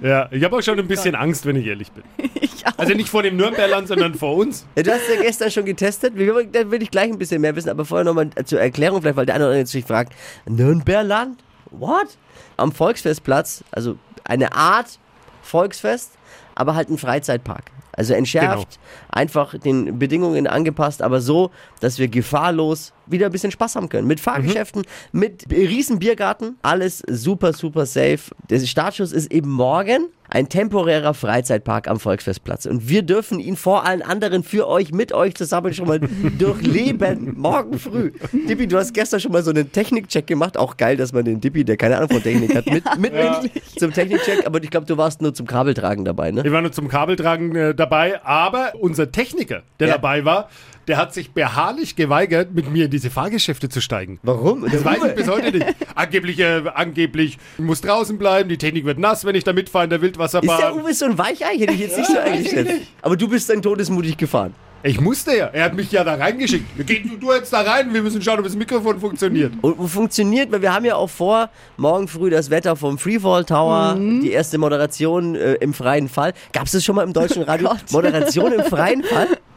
Ja, 0.01 0.27
ich 0.31 0.43
habe 0.43 0.58
auch 0.58 0.62
schon 0.62 0.79
ein 0.79 0.88
bisschen 0.88 1.15
Angst, 1.15 1.46
wenn 1.46 1.55
ich 1.55 1.65
ehrlich 1.67 1.91
bin. 1.91 2.03
Ich 2.41 2.67
auch. 2.67 2.77
Also 2.77 2.93
nicht 2.93 3.10
vor 3.10 3.24
dem 3.24 3.38
Nürnberland, 3.38 3.88
sondern 3.88 4.13
vor 4.15 4.36
uns. 4.36 4.65
Ja, 4.75 4.84
du 4.84 4.91
hast 4.91 5.01
ja 5.15 5.22
gestern 5.22 5.50
schon 5.51 5.65
getestet. 5.65 6.15
Wir- 6.15 6.43
Da 6.51 6.70
will 6.70 6.81
ich 6.84 6.91
gleich 6.91 7.10
ein 7.12 7.17
bisschen 7.17 7.41
mehr 7.41 7.55
wissen, 7.55 7.70
aber 7.70 7.86
vorher 7.86 8.03
nochmal 8.05 8.29
zur 8.46 8.60
Erklärung, 8.60 9.01
vielleicht, 9.01 9.15
weil 9.17 9.25
der 9.25 9.36
eine 9.36 9.43
oder 9.46 9.50
andere 9.51 9.60
jetzt 9.62 9.72
sich 9.72 9.86
fragt: 9.86 10.13
Nürnberland? 10.48 11.43
What? 11.72 12.17
Am 12.58 12.72
Volksfestplatz, 12.72 13.63
also 13.72 13.98
eine 14.25 14.53
Art 14.53 15.00
Volksfest, 15.41 16.12
aber 16.55 16.75
halt 16.75 16.89
ein 16.89 16.98
Freizeitpark. 16.98 17.72
Also 17.93 18.13
entschärft, 18.13 18.79
einfach 19.10 19.58
den 19.58 20.00
Bedingungen 20.00 20.48
angepasst, 20.48 21.01
aber 21.01 21.20
so, 21.20 21.51
dass 21.81 22.00
wir 22.00 22.08
gefahrlos 22.08 22.93
wieder 23.05 23.25
ein 23.25 23.31
bisschen 23.34 23.51
Spaß 23.51 23.75
haben 23.75 23.89
können. 23.89 24.08
Mit 24.08 24.22
Fahrgeschäften, 24.22 24.84
mit 25.12 25.46
riesen 25.51 26.00
Biergarten, 26.00 26.55
alles 26.62 27.03
super, 27.10 27.51
super 27.51 27.86
safe. 27.86 28.20
Der 28.50 28.60
Startschuss 28.60 29.12
ist 29.12 29.31
eben 29.31 29.50
morgen. 29.50 30.08
Ein 30.33 30.47
temporärer 30.47 31.13
Freizeitpark 31.13 31.89
am 31.89 32.00
Volksfestplatz. 32.00 32.65
Und 32.65 32.88
wir 32.88 33.01
dürfen 33.03 33.39
ihn 33.41 33.57
vor 33.57 33.85
allen 33.85 34.01
anderen 34.01 34.43
für 34.43 34.65
euch, 34.67 34.93
mit 34.93 35.11
euch 35.11 35.35
zusammen 35.35 35.73
schon 35.73 35.88
mal 35.89 36.00
durchleben. 36.39 37.33
Morgen 37.38 37.77
früh. 37.77 38.11
Dippi, 38.47 38.65
du 38.65 38.77
hast 38.77 38.93
gestern 38.93 39.19
schon 39.19 39.33
mal 39.33 39.43
so 39.43 39.51
einen 39.51 39.71
Technikcheck 39.71 40.25
gemacht. 40.25 40.57
Auch 40.57 40.77
geil, 40.77 40.95
dass 40.95 41.11
man 41.11 41.25
den 41.25 41.41
Dippi, 41.41 41.65
der 41.65 41.75
keine 41.75 41.97
Ahnung 41.97 42.09
von 42.09 42.23
Technik 42.23 42.55
hat, 42.55 42.65
mit, 42.71 42.83
mit, 42.97 43.13
mit 43.13 43.51
zum 43.77 43.91
Technikcheck. 43.91 44.45
Aber 44.47 44.63
ich 44.63 44.69
glaube, 44.69 44.85
du 44.85 44.97
warst 44.97 45.21
nur 45.21 45.33
zum 45.33 45.45
Kabeltragen 45.47 46.05
dabei, 46.05 46.31
ne? 46.31 46.43
Wir 46.45 46.51
waren 46.53 46.63
nur 46.63 46.71
zum 46.71 46.88
Kabeltragen 46.88 47.53
äh, 47.55 47.75
dabei, 47.75 48.23
aber 48.23 48.71
unser 48.79 49.11
Techniker, 49.11 49.63
der 49.81 49.89
Ja. 49.89 49.93
dabei 49.95 50.23
war, 50.23 50.50
der 50.91 50.98
hat 50.98 51.13
sich 51.13 51.31
beharrlich 51.31 51.95
geweigert, 51.95 52.53
mit 52.53 52.69
mir 52.69 52.83
in 52.83 52.91
diese 52.91 53.10
Fahrgeschäfte 53.10 53.69
zu 53.69 53.79
steigen. 53.79 54.19
Warum? 54.24 54.69
Das 54.69 54.83
weiß 54.83 55.01
ich 55.07 55.15
bis 55.15 55.29
heute 55.29 55.50
nicht. 55.53 55.65
Angeblich, 55.95 56.38
äh, 56.38 56.63
angeblich, 56.74 57.38
ich 57.57 57.63
muss 57.63 57.79
draußen 57.79 58.17
bleiben, 58.17 58.50
die 58.50 58.57
Technik 58.57 58.83
wird 58.83 59.00
nass, 59.00 59.24
wenn 59.24 59.33
ich 59.36 59.45
da 59.45 59.53
mitfahre 59.53 59.86
in 59.86 59.89
der 59.89 60.00
Ist 60.00 60.01
der 60.01 60.07
Wildwasserbahn. 60.10 60.81
Uwe 60.81 60.93
so 60.93 61.05
ein 61.05 61.17
Weichei? 61.17 61.57
Hätte 61.57 61.71
ich 61.71 61.79
jetzt 61.79 61.98
nicht 61.98 62.12
so 62.12 62.17
eingeschätzt. 62.17 62.74
Aber 63.01 63.15
du 63.15 63.29
bist 63.29 63.50
dann 63.50 63.62
todesmutig 63.62 64.17
gefahren. 64.17 64.53
Ich 64.83 65.00
musste 65.00 65.38
ja. 65.38 65.45
Er 65.45 65.63
hat 65.63 65.75
mich 65.75 65.93
ja 65.93 66.03
da 66.03 66.15
reingeschickt. 66.15 66.65
Geh 66.86 67.03
du, 67.17 67.31
jetzt 67.31 67.53
da 67.53 67.62
rein, 67.62 67.93
wir 67.93 68.01
müssen 68.01 68.21
schauen, 68.21 68.39
ob 68.39 68.43
das 68.43 68.57
Mikrofon 68.57 69.00
funktioniert. 69.00 69.53
Und 69.62 69.88
funktioniert, 69.88 70.51
weil 70.51 70.62
wir 70.62 70.74
haben 70.74 70.83
ja 70.83 70.95
auch 70.95 71.10
vor, 71.10 71.51
morgen 71.77 72.10
früh 72.10 72.29
das 72.29 72.50
Wetter 72.50 72.75
vom 72.75 72.98
Freefall 72.98 73.45
Tower, 73.45 73.95
die 73.98 74.31
erste 74.31 74.57
Moderation 74.57 75.36
äh, 75.36 75.53
im 75.53 75.74
freien 75.74 76.10
Fall. 76.10 76.33
Gab 76.51 76.65
es 76.65 76.74
das 76.74 76.83
schon 76.83 76.98
mal 76.98 77.03
im 77.03 77.13
deutschen 77.13 77.43
Radio? 77.48 77.69
Gott. 77.69 77.91
Moderation 77.91 78.51
im 78.51 78.63
freien 78.65 79.03
Fall? 79.03 79.27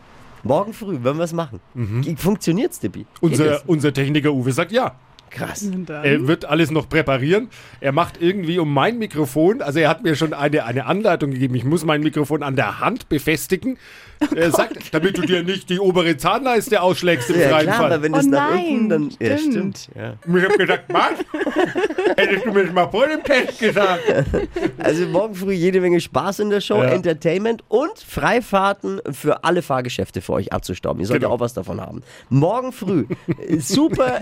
Morgen 0.44 0.72
früh, 0.72 1.02
wollen 1.02 1.16
wir 1.16 1.24
es 1.24 1.32
machen. 1.32 1.60
Funktioniert's, 2.16 2.78
Dippi? 2.78 3.06
Unser, 3.20 3.62
unser 3.66 3.92
Techniker 3.92 4.32
Uwe 4.32 4.52
sagt 4.52 4.72
ja. 4.72 4.94
Krass. 5.30 5.68
Er 5.88 6.28
wird 6.28 6.44
alles 6.44 6.70
noch 6.70 6.88
präparieren. 6.88 7.48
Er 7.80 7.90
macht 7.90 8.22
irgendwie 8.22 8.60
um 8.60 8.72
mein 8.72 8.98
Mikrofon, 8.98 9.62
also 9.62 9.80
er 9.80 9.88
hat 9.88 10.04
mir 10.04 10.14
schon 10.14 10.32
eine, 10.32 10.64
eine 10.64 10.86
Anleitung 10.86 11.32
gegeben, 11.32 11.56
ich 11.56 11.64
muss 11.64 11.84
mein 11.84 12.02
Mikrofon 12.02 12.44
an 12.44 12.54
der 12.54 12.78
Hand 12.78 13.08
befestigen. 13.08 13.76
er 14.36 14.50
sagt, 14.50 14.92
damit 14.94 15.18
du 15.18 15.22
dir 15.22 15.42
nicht 15.42 15.68
die 15.70 15.78
obere 15.78 16.16
Zahnleiste 16.16 16.80
ausschlägst 16.82 17.30
im 17.30 17.40
Ja 17.40 17.48
freien 17.48 17.66
klar, 17.66 17.76
Fall. 17.76 17.92
aber 17.92 18.02
wenn 18.02 18.12
das 18.12 18.26
Oh 18.26 18.30
nach 18.30 18.50
nein, 18.54 18.66
unten, 18.68 18.88
dann... 18.88 19.10
Ja, 19.20 19.38
stimmt. 19.38 19.52
stimmt. 19.78 19.88
Ja. 19.94 20.14
Ich 20.36 20.44
hab 20.44 20.58
gesagt, 20.58 20.84
was? 20.88 21.12
Hättest 22.16 22.46
du 22.46 22.52
mir 22.52 22.64
das 22.64 22.72
mal 22.72 22.88
vor 22.88 23.06
dem 23.06 23.22
Test 23.22 23.58
gesagt? 23.58 24.02
Also 24.78 25.06
morgen 25.06 25.34
früh 25.34 25.52
jede 25.52 25.80
Menge 25.80 26.00
Spaß 26.00 26.40
in 26.40 26.50
der 26.50 26.60
Show, 26.60 26.76
Ja. 26.82 26.90
Entertainment 26.90 27.62
und 27.68 27.98
Freifahrten 27.98 29.00
für 29.12 29.44
alle 29.44 29.62
Fahrgeschäfte 29.62 30.20
für 30.20 30.32
euch 30.34 30.52
abzustauben. 30.52 31.00
Ihr 31.00 31.06
sollt 31.06 31.22
ja 31.22 31.28
Genau. 31.28 31.36
auch 31.36 31.40
was 31.40 31.54
davon 31.54 31.80
haben. 31.80 32.02
Morgen 32.28 32.72
früh. 32.72 33.06
Super, 33.58 34.20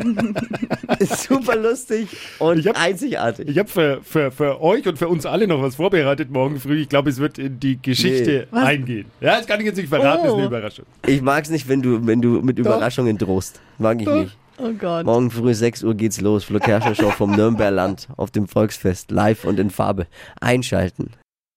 super 1.00 1.56
lustig 1.56 2.08
und 2.38 2.58
Ich 2.58 2.68
hab- 2.68 2.80
einzigartig. 2.80 3.48
Ich 3.48 3.58
habe 3.58 3.68
für, 3.68 4.00
für, 4.02 4.30
für 4.30 4.60
euch 4.62 4.86
und 4.86 4.98
für 4.98 5.08
uns 5.08 5.26
alle 5.26 5.46
noch 5.46 5.62
was 5.62 5.76
vorbereitet 5.76 6.30
morgen 6.30 6.60
früh. 6.60 6.80
Ich 6.82 6.88
glaube, 6.88 7.10
es 7.10 7.18
wird 7.18 7.38
in 7.38 7.58
die 7.60 7.80
Geschichte 7.80 8.46
Was? 8.50 8.64
eingehen. 8.64 9.06
Ja, 9.20 9.36
das 9.38 9.46
kann 9.46 9.60
ich 9.60 9.66
jetzt 9.66 9.76
nicht 9.76 9.81
verraten, 9.88 10.24
ist 10.26 10.32
eine 10.32 10.42
Oh. 10.42 10.46
Überraschung. 10.46 10.84
Ich 11.06 11.22
mag's 11.22 11.50
nicht, 11.50 11.68
wenn 11.68 11.82
du, 11.82 12.06
wenn 12.06 12.20
du 12.22 12.40
mit 12.42 12.58
Überraschungen 12.58 13.18
drohst. 13.18 13.60
Mag 13.78 14.00
ich 14.00 14.06
nicht. 14.08 14.36
Oh 14.58 14.70
Gott. 14.78 15.06
Morgen 15.06 15.30
früh 15.30 15.54
6 15.54 15.82
Uhr 15.82 15.94
geht's 15.94 16.20
los. 16.20 16.44
Flo 16.44 16.58
Kerschner 16.58 16.94
Show 16.94 17.10
vom 17.10 17.32
Nürnberland 17.34 18.08
auf 18.16 18.30
dem 18.30 18.46
Volksfest. 18.46 19.10
Live 19.10 19.44
und 19.44 19.58
in 19.58 19.70
Farbe. 19.70 20.06
Einschalten. 20.40 21.10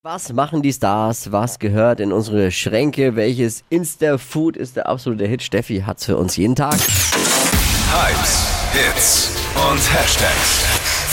Was 0.04 0.32
machen 0.34 0.62
die 0.62 0.72
Stars? 0.72 1.32
Was 1.32 1.60
gehört 1.60 2.00
in 2.00 2.12
unsere 2.14 2.52
Schränke? 2.52 3.16
Welches 3.16 3.64
Insta-Food 3.70 4.56
ist 4.56 4.76
der 4.76 4.88
absolute 4.88 5.26
Hit? 5.28 5.44
Steffi 5.44 5.82
hat's 5.86 6.06
für 6.06 6.18
uns 6.18 6.38
jeden 6.38 6.56
Tag. 6.56 6.76
Hypes, 6.76 8.48
Hits 8.74 9.32
und 9.72 9.80
Hashtags. 9.94 10.64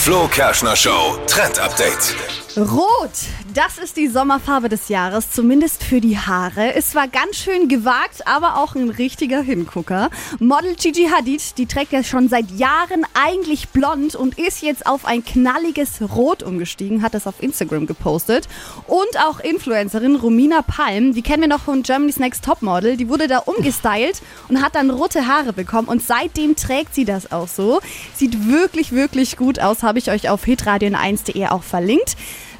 Flo 0.04 0.26
Kerschner 0.28 0.76
Show 0.76 1.16
Trend 1.26 1.58
Update. 1.60 2.14
Rot, 2.54 3.10
das 3.54 3.78
ist 3.78 3.96
die 3.96 4.08
Sommerfarbe 4.08 4.68
des 4.68 4.90
Jahres, 4.90 5.30
zumindest 5.30 5.82
für 5.82 6.02
die 6.02 6.18
Haare. 6.18 6.74
Es 6.74 6.94
war 6.94 7.08
ganz 7.08 7.36
schön 7.36 7.66
gewagt, 7.66 8.26
aber 8.26 8.58
auch 8.58 8.74
ein 8.74 8.90
richtiger 8.90 9.40
Hingucker. 9.40 10.10
Model 10.38 10.74
Gigi 10.74 11.08
Hadid, 11.10 11.56
die 11.56 11.64
trägt 11.64 11.92
ja 11.92 12.04
schon 12.04 12.28
seit 12.28 12.50
Jahren 12.50 13.06
eigentlich 13.14 13.70
blond 13.70 14.14
und 14.14 14.38
ist 14.38 14.60
jetzt 14.60 14.84
auf 14.86 15.06
ein 15.06 15.24
knalliges 15.24 16.02
Rot 16.14 16.42
umgestiegen, 16.42 17.00
hat 17.00 17.14
das 17.14 17.26
auf 17.26 17.42
Instagram 17.42 17.86
gepostet. 17.86 18.48
Und 18.86 19.18
auch 19.26 19.40
Influencerin 19.40 20.16
Romina 20.16 20.60
Palm, 20.60 21.14
die 21.14 21.22
kennen 21.22 21.40
wir 21.40 21.48
noch 21.48 21.62
von 21.62 21.82
Germany's 21.82 22.18
Next 22.18 22.44
Topmodel, 22.44 22.98
die 22.98 23.08
wurde 23.08 23.28
da 23.28 23.38
umgestylt 23.38 24.20
und 24.50 24.60
hat 24.60 24.74
dann 24.74 24.90
rote 24.90 25.26
Haare 25.26 25.54
bekommen 25.54 25.88
und 25.88 26.02
seitdem 26.02 26.54
trägt 26.54 26.94
sie 26.94 27.06
das 27.06 27.32
auch 27.32 27.48
so. 27.48 27.80
Sieht 28.14 28.46
wirklich, 28.46 28.92
wirklich 28.92 29.38
gut 29.38 29.58
aus, 29.58 29.82
habe 29.82 29.98
ich 29.98 30.10
euch 30.10 30.28
auf 30.28 30.44
hitradion1.de 30.44 31.46
auch 31.46 31.62
verlinkt. 31.62 32.14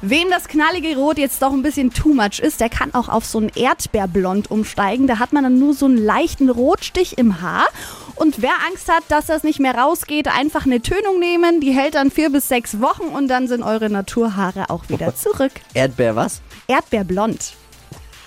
Wem 0.05 0.29
das 0.29 0.49
knallige 0.49 0.97
Rot 0.97 1.17
jetzt 1.17 1.41
doch 1.41 1.53
ein 1.53 1.61
bisschen 1.61 1.93
too 1.93 2.13
much 2.13 2.39
ist, 2.39 2.59
der 2.59 2.67
kann 2.67 2.93
auch 2.93 3.07
auf 3.07 3.23
so 3.23 3.39
ein 3.39 3.49
Erdbeerblond 3.55 4.51
umsteigen. 4.51 5.07
Da 5.07 5.17
hat 5.17 5.31
man 5.31 5.45
dann 5.45 5.59
nur 5.59 5.73
so 5.73 5.85
einen 5.85 5.95
leichten 5.95 6.49
Rotstich 6.49 7.17
im 7.17 7.41
Haar. 7.41 7.67
Und 8.15 8.41
wer 8.41 8.51
Angst 8.67 8.91
hat, 8.91 9.03
dass 9.07 9.27
das 9.27 9.43
nicht 9.43 9.61
mehr 9.61 9.75
rausgeht, 9.75 10.27
einfach 10.27 10.65
eine 10.65 10.81
Tönung 10.81 11.19
nehmen. 11.19 11.61
Die 11.61 11.71
hält 11.71 11.95
dann 11.95 12.11
vier 12.11 12.29
bis 12.29 12.49
sechs 12.49 12.81
Wochen 12.81 13.03
und 13.03 13.29
dann 13.29 13.47
sind 13.47 13.63
eure 13.63 13.89
Naturhaare 13.89 14.69
auch 14.69 14.89
wieder 14.89 15.15
zurück. 15.15 15.53
Erdbeer 15.73 16.17
was? 16.17 16.41
Erdbeerblond. 16.67 17.53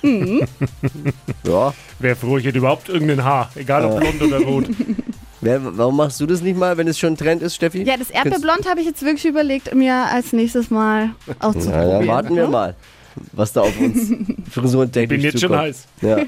Ja. 1.44 1.74
Wäre 1.98 2.16
froh, 2.16 2.38
ich 2.38 2.44
hätte 2.44 2.58
überhaupt 2.58 2.88
irgendein 2.88 3.24
Haar, 3.24 3.50
egal 3.56 3.84
ob 3.86 3.98
blond 3.98 4.22
oder 4.22 4.38
rot. 4.38 4.66
Wer, 5.46 5.78
warum 5.78 5.96
machst 5.96 6.20
du 6.20 6.26
das 6.26 6.40
nicht 6.42 6.58
mal, 6.58 6.76
wenn 6.76 6.88
es 6.88 6.98
schon 6.98 7.12
ein 7.12 7.16
Trend 7.16 7.40
ist, 7.42 7.54
Steffi? 7.54 7.82
Ja, 7.84 7.96
das 7.96 8.10
Erdbeerblond 8.10 8.68
habe 8.68 8.80
ich 8.80 8.86
jetzt 8.86 9.02
wirklich 9.02 9.24
überlegt, 9.26 9.72
mir 9.74 9.94
als 9.94 10.32
nächstes 10.32 10.70
Mal 10.70 11.10
Na, 11.26 11.34
auszuprobieren. 11.40 11.90
dann 12.00 12.06
warten 12.08 12.36
wir 12.36 12.48
mal, 12.48 12.74
was 13.32 13.52
da 13.52 13.60
auf 13.60 13.78
uns 13.78 14.12
frisurentechnisch 14.50 15.08
Bin 15.16 15.20
jetzt 15.20 15.40
schon 15.40 15.50
zukommt. 15.50 15.60
heiß. 15.62 15.86
Ja. 16.02 16.18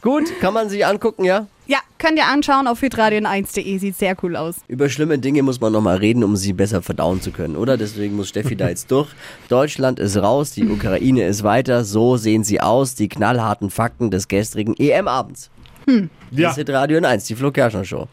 Gut, 0.00 0.24
kann 0.40 0.54
man 0.54 0.68
sich 0.68 0.86
angucken, 0.86 1.24
ja? 1.24 1.46
Ja, 1.66 1.78
könnt 1.98 2.16
ihr 2.16 2.26
anschauen 2.26 2.68
auf 2.68 2.80
hitradion1.de. 2.80 3.78
Sieht 3.78 3.96
sehr 3.98 4.16
cool 4.22 4.36
aus. 4.36 4.54
Über 4.68 4.88
schlimme 4.88 5.18
Dinge 5.18 5.42
muss 5.42 5.60
man 5.60 5.72
nochmal 5.72 5.96
reden, 5.96 6.22
um 6.22 6.36
sie 6.36 6.52
besser 6.52 6.80
verdauen 6.80 7.20
zu 7.20 7.32
können, 7.32 7.56
oder? 7.56 7.76
Deswegen 7.76 8.14
muss 8.14 8.28
Steffi 8.28 8.54
da 8.54 8.68
jetzt 8.68 8.90
durch. 8.92 9.08
Deutschland 9.48 9.98
ist 9.98 10.16
raus, 10.16 10.52
die 10.52 10.68
Ukraine 10.68 11.26
ist 11.26 11.42
weiter. 11.42 11.84
So 11.84 12.16
sehen 12.16 12.44
sie 12.44 12.60
aus, 12.60 12.94
die 12.94 13.08
knallharten 13.08 13.68
Fakten 13.70 14.10
des 14.12 14.28
gestrigen 14.28 14.74
EM-Abends. 14.78 15.50
Ja, 15.86 16.48
Das 16.48 16.58
ist 16.58 16.68
Radio 16.70 17.02
1, 17.02 17.24
die 17.24 17.34
Flo 17.34 17.50
Kerschner 17.52 17.84
Show. 17.84 18.08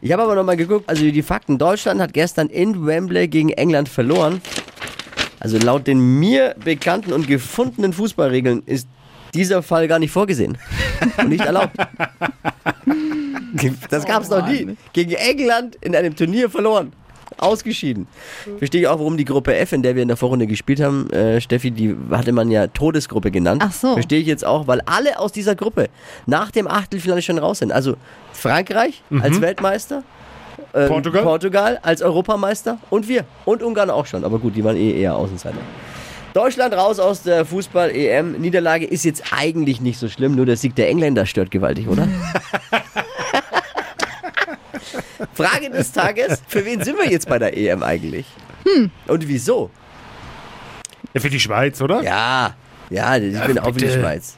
Ich 0.00 0.10
habe 0.12 0.22
aber 0.22 0.34
nochmal 0.34 0.56
geguckt, 0.56 0.88
also 0.88 1.02
die 1.02 1.22
Fakten. 1.22 1.58
Deutschland 1.58 2.00
hat 2.00 2.12
gestern 2.14 2.48
in 2.48 2.86
Wembley 2.86 3.28
gegen 3.28 3.50
England 3.50 3.88
verloren. 3.88 4.40
Also 5.40 5.58
laut 5.58 5.86
den 5.86 6.18
mir 6.18 6.54
bekannten 6.64 7.12
und 7.12 7.26
gefundenen 7.28 7.92
Fußballregeln 7.92 8.62
ist 8.66 8.88
dieser 9.34 9.62
Fall 9.62 9.86
gar 9.86 9.98
nicht 9.98 10.10
vorgesehen 10.10 10.58
und 11.18 11.28
nicht 11.28 11.44
erlaubt. 11.44 11.76
Das 13.90 14.04
gab 14.06 14.22
es 14.22 14.30
noch 14.30 14.46
nie. 14.48 14.76
Gegen 14.92 15.12
England 15.12 15.76
in 15.80 15.94
einem 15.94 16.16
Turnier 16.16 16.50
verloren. 16.50 16.92
Ausgeschieden. 17.38 18.06
Verstehe 18.58 18.82
ich 18.82 18.88
auch, 18.88 18.98
warum 18.98 19.16
die 19.16 19.24
Gruppe 19.24 19.56
F, 19.56 19.72
in 19.72 19.82
der 19.82 19.94
wir 19.94 20.02
in 20.02 20.08
der 20.08 20.16
Vorrunde 20.16 20.46
gespielt 20.46 20.80
haben, 20.80 21.10
äh, 21.10 21.40
Steffi, 21.40 21.70
die 21.70 21.96
hatte 22.10 22.32
man 22.32 22.50
ja 22.50 22.66
Todesgruppe 22.66 23.30
genannt. 23.30 23.62
Ach 23.64 23.72
so. 23.72 23.94
Verstehe 23.94 24.20
ich 24.20 24.26
jetzt 24.26 24.44
auch, 24.44 24.66
weil 24.66 24.80
alle 24.86 25.18
aus 25.18 25.32
dieser 25.32 25.54
Gruppe 25.54 25.88
nach 26.26 26.50
dem 26.50 26.66
Achtelfinale 26.66 27.22
schon 27.22 27.38
raus 27.38 27.58
sind. 27.58 27.72
Also 27.72 27.96
Frankreich 28.32 29.02
als 29.20 29.40
Weltmeister, 29.40 30.02
ähm, 30.74 30.88
Portugal? 30.88 31.22
Portugal 31.22 31.78
als 31.82 32.02
Europameister 32.02 32.78
und 32.90 33.08
wir. 33.08 33.24
Und 33.44 33.62
Ungarn 33.62 33.90
auch 33.90 34.06
schon. 34.06 34.24
Aber 34.24 34.38
gut, 34.38 34.56
die 34.56 34.64
waren 34.64 34.76
eh 34.76 35.00
eher 35.00 35.16
Außenseiter. 35.16 35.58
Deutschland 36.34 36.74
raus 36.74 37.00
aus 37.00 37.22
der 37.22 37.44
Fußball-EM. 37.44 38.32
Niederlage 38.32 38.86
ist 38.86 39.04
jetzt 39.04 39.24
eigentlich 39.32 39.80
nicht 39.80 39.98
so 39.98 40.08
schlimm, 40.08 40.34
nur 40.36 40.46
der 40.46 40.56
Sieg 40.56 40.74
der 40.76 40.88
Engländer 40.88 41.26
stört 41.26 41.50
gewaltig, 41.50 41.88
oder? 41.88 42.06
Frage 45.34 45.70
des 45.70 45.92
Tages: 45.92 46.42
Für 46.48 46.64
wen 46.64 46.82
sind 46.82 46.96
wir 46.98 47.10
jetzt 47.10 47.28
bei 47.28 47.38
der 47.38 47.56
EM 47.56 47.82
eigentlich? 47.82 48.26
Und 49.06 49.26
wieso? 49.28 49.70
Ja, 51.14 51.20
für 51.20 51.30
die 51.30 51.40
Schweiz, 51.40 51.80
oder? 51.80 52.02
Ja, 52.02 52.54
ja, 52.90 53.16
ich 53.16 53.38
bin 53.46 53.58
auch 53.58 53.66
für 53.66 53.72
die 53.72 53.86
bitte. 53.86 53.98
Schweiz. 54.00 54.36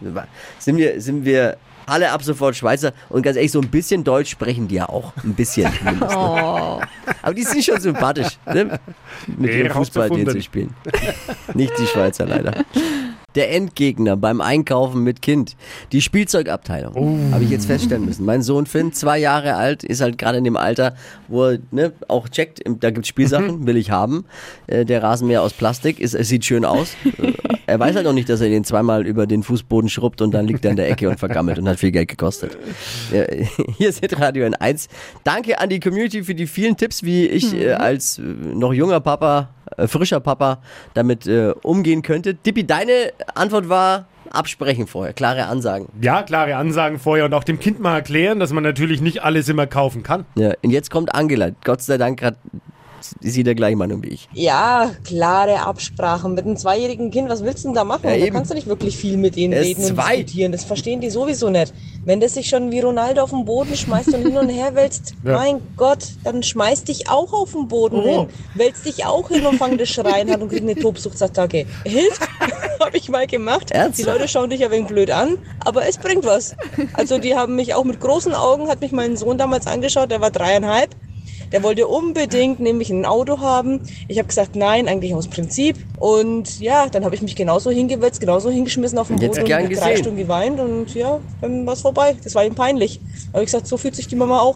Sind 0.58 0.76
wir, 0.76 1.00
sind 1.00 1.24
wir 1.24 1.56
alle 1.86 2.10
ab 2.12 2.22
sofort 2.22 2.54
Schweizer 2.54 2.92
und 3.08 3.22
ganz 3.22 3.36
ehrlich, 3.36 3.50
so 3.50 3.60
ein 3.60 3.68
bisschen 3.68 4.04
Deutsch 4.04 4.30
sprechen 4.30 4.68
die 4.68 4.76
ja 4.76 4.88
auch. 4.88 5.12
Ein 5.24 5.34
bisschen. 5.34 5.64
ne? 5.84 6.06
Aber 6.06 7.34
die 7.34 7.42
sind 7.42 7.64
schon 7.64 7.80
sympathisch, 7.80 8.38
ne? 8.46 8.78
Mit 9.26 9.38
Nee, 9.38 9.58
ihrem 9.58 9.72
Fußball, 9.72 10.08
den 10.10 10.30
sie 10.30 10.42
spielen. 10.42 10.74
Nicht 11.54 11.76
die 11.78 11.86
Schweizer 11.86 12.26
leider. 12.26 12.64
Der 13.34 13.52
Endgegner 13.52 14.16
beim 14.16 14.40
Einkaufen 14.40 15.02
mit 15.02 15.22
Kind. 15.22 15.56
Die 15.92 16.00
Spielzeugabteilung. 16.00 16.94
Oh. 16.94 17.32
Habe 17.32 17.44
ich 17.44 17.50
jetzt 17.50 17.66
feststellen 17.66 18.04
müssen. 18.04 18.24
Mein 18.24 18.42
Sohn 18.42 18.66
Finn, 18.66 18.92
zwei 18.92 19.18
Jahre 19.18 19.54
alt, 19.54 19.84
ist 19.84 20.00
halt 20.00 20.18
gerade 20.18 20.38
in 20.38 20.44
dem 20.44 20.56
Alter, 20.56 20.94
wo 21.28 21.46
er 21.46 21.58
ne, 21.70 21.92
auch 22.08 22.28
checkt, 22.28 22.60
da 22.66 22.90
gibt 22.90 23.06
es 23.06 23.08
Spielsachen, 23.08 23.66
will 23.66 23.76
ich 23.76 23.90
haben. 23.90 24.24
Äh, 24.66 24.84
der 24.84 25.02
Rasenmäher 25.02 25.42
aus 25.42 25.52
Plastik, 25.52 26.00
ist, 26.00 26.14
es 26.14 26.28
sieht 26.28 26.44
schön 26.44 26.64
aus. 26.64 26.94
Er 27.70 27.78
weiß 27.78 27.94
halt 27.94 28.04
noch 28.04 28.12
nicht, 28.12 28.28
dass 28.28 28.40
er 28.40 28.48
den 28.48 28.64
zweimal 28.64 29.06
über 29.06 29.28
den 29.28 29.44
Fußboden 29.44 29.88
schrubbt 29.88 30.22
und 30.22 30.32
dann 30.32 30.44
liegt 30.44 30.64
er 30.64 30.72
in 30.72 30.76
der 30.76 30.90
Ecke 30.90 31.08
und 31.08 31.20
vergammelt 31.20 31.56
und 31.56 31.68
hat 31.68 31.78
viel 31.78 31.92
Geld 31.92 32.08
gekostet. 32.08 32.58
Ja, 33.12 33.22
hier 33.78 33.88
ist 33.88 34.02
Radio 34.18 34.44
N1. 34.46 34.88
Danke 35.22 35.60
an 35.60 35.68
die 35.68 35.78
Community 35.78 36.24
für 36.24 36.34
die 36.34 36.48
vielen 36.48 36.76
Tipps, 36.76 37.04
wie 37.04 37.26
ich 37.26 37.54
äh, 37.54 37.74
als 37.74 38.18
äh, 38.18 38.22
noch 38.22 38.72
junger 38.72 38.98
Papa, 38.98 39.50
äh, 39.76 39.86
frischer 39.86 40.18
Papa 40.18 40.60
damit 40.94 41.30
umgehen 41.62 42.02
könnte. 42.02 42.34
Dippi, 42.34 42.66
deine 42.66 43.12
Antwort 43.34 43.68
war 43.68 44.06
absprechen 44.30 44.86
vorher, 44.86 45.12
klare 45.12 45.46
Ansagen. 45.46 45.88
Ja, 46.00 46.22
klare 46.22 46.56
Ansagen 46.56 46.98
vorher 46.98 47.24
und 47.24 47.34
auch 47.34 47.44
dem 47.44 47.58
Kind 47.58 47.80
mal 47.80 47.94
erklären, 47.94 48.38
dass 48.38 48.52
man 48.52 48.62
natürlich 48.62 49.00
nicht 49.00 49.22
alles 49.22 49.48
immer 49.48 49.66
kaufen 49.66 50.02
kann. 50.02 50.24
Ja, 50.36 50.52
und 50.62 50.70
jetzt 50.70 50.90
kommt 50.90 51.14
Angela. 51.14 51.50
Gott 51.64 51.82
sei 51.82 51.98
Dank 51.98 52.22
hat 52.22 52.36
ist 52.44 52.69
sie 53.20 53.42
der 53.44 53.54
gleichen 53.54 53.78
Meinung 53.78 54.02
wie 54.02 54.08
ich. 54.08 54.28
Ja, 54.32 54.90
klare 55.04 55.60
Absprachen. 55.60 56.34
Mit 56.34 56.44
einem 56.44 56.56
zweijährigen 56.56 57.10
Kind, 57.10 57.28
was 57.28 57.42
willst 57.44 57.64
du 57.64 57.68
denn 57.68 57.74
da 57.74 57.84
machen? 57.84 58.08
Ja, 58.08 58.16
da 58.18 58.30
kannst 58.30 58.50
du 58.50 58.54
nicht 58.54 58.66
wirklich 58.66 58.96
viel 58.96 59.16
mit 59.16 59.36
denen 59.36 59.52
Er 59.52 59.62
reden 59.62 59.82
und 59.84 59.94
zwei. 59.94 60.16
diskutieren. 60.18 60.52
Das 60.52 60.64
verstehen 60.64 61.00
die 61.00 61.10
sowieso 61.10 61.50
nicht. 61.50 61.72
Wenn 62.04 62.20
das 62.20 62.34
sich 62.34 62.48
schon 62.48 62.70
wie 62.70 62.80
Ronaldo 62.80 63.22
auf 63.22 63.30
den 63.30 63.44
Boden 63.44 63.76
schmeißt 63.76 64.14
und 64.14 64.22
hin 64.22 64.36
und 64.36 64.48
her 64.48 64.74
wälzt, 64.74 65.14
Ja. 65.24 65.36
mein 65.36 65.60
Gott, 65.76 66.04
dann 66.24 66.42
schmeiß 66.42 66.84
dich 66.84 67.08
auch 67.10 67.32
auf 67.32 67.52
den 67.52 67.68
Boden 67.68 67.96
Oh. 68.00 68.20
hin. 68.20 68.26
Wälzt 68.54 68.86
dich 68.86 69.04
auch 69.06 69.28
hin 69.28 69.44
und 69.46 69.58
fang 69.58 69.76
das 69.78 69.88
Schreien 69.90 70.30
an 70.30 70.42
und 70.42 70.48
krieg 70.48 70.62
eine 70.62 70.74
Tobsuchtsattacke. 70.74 71.66
Hilft? 71.84 72.22
Habe 72.80 72.96
ich 72.96 73.08
mal 73.10 73.26
gemacht. 73.26 73.70
Ernsthaft? 73.70 73.98
Die 73.98 74.02
Leute 74.10 74.28
schauen 74.28 74.48
dich 74.50 74.64
ein 74.64 74.70
wenig 74.70 74.88
blöd 74.88 75.10
an, 75.10 75.36
aber 75.64 75.86
es 75.86 75.98
bringt 75.98 76.24
was. 76.24 76.56
Also 76.94 77.18
die 77.18 77.34
haben 77.36 77.54
mich 77.56 77.74
auch 77.74 77.84
mit 77.84 78.00
großen 78.00 78.34
Augen, 78.34 78.68
hat 78.68 78.80
mich 78.80 78.92
mein 78.92 79.16
Sohn 79.18 79.36
damals 79.36 79.66
angeschaut, 79.66 80.10
der 80.10 80.20
war 80.22 80.30
dreieinhalb. 80.30 80.90
Der 81.52 81.62
wollte 81.62 81.88
unbedingt 81.88 82.60
nämlich 82.60 82.90
ein 82.90 83.04
Auto 83.04 83.40
haben. 83.40 83.80
Ich 84.08 84.18
habe 84.18 84.28
gesagt, 84.28 84.54
nein, 84.54 84.86
eigentlich 84.86 85.14
aus 85.14 85.28
Prinzip. 85.28 85.76
Und 85.98 86.60
ja, 86.60 86.86
dann 86.86 87.04
habe 87.04 87.14
ich 87.14 87.22
mich 87.22 87.34
genauso 87.34 87.70
hingewetzt, 87.70 88.20
genauso 88.20 88.50
hingeschmissen 88.50 88.98
auf 88.98 89.08
den 89.08 89.18
Jetzt 89.18 89.40
Boden 89.40 89.66
und 89.66 89.76
drei. 89.76 89.96
Stunden 89.96 90.18
geweint. 90.18 90.60
Und 90.60 90.94
ja, 90.94 91.18
dann 91.40 91.66
war 91.66 91.74
es 91.74 91.80
vorbei. 91.80 92.16
Das 92.22 92.34
war 92.34 92.44
ihm 92.44 92.54
peinlich. 92.54 93.00
Aber 93.32 93.42
ich 93.42 93.46
gesagt, 93.46 93.66
so 93.66 93.76
fühlt 93.76 93.96
sich 93.96 94.06
die 94.06 94.16
Mama 94.16 94.40
auch. 94.40 94.54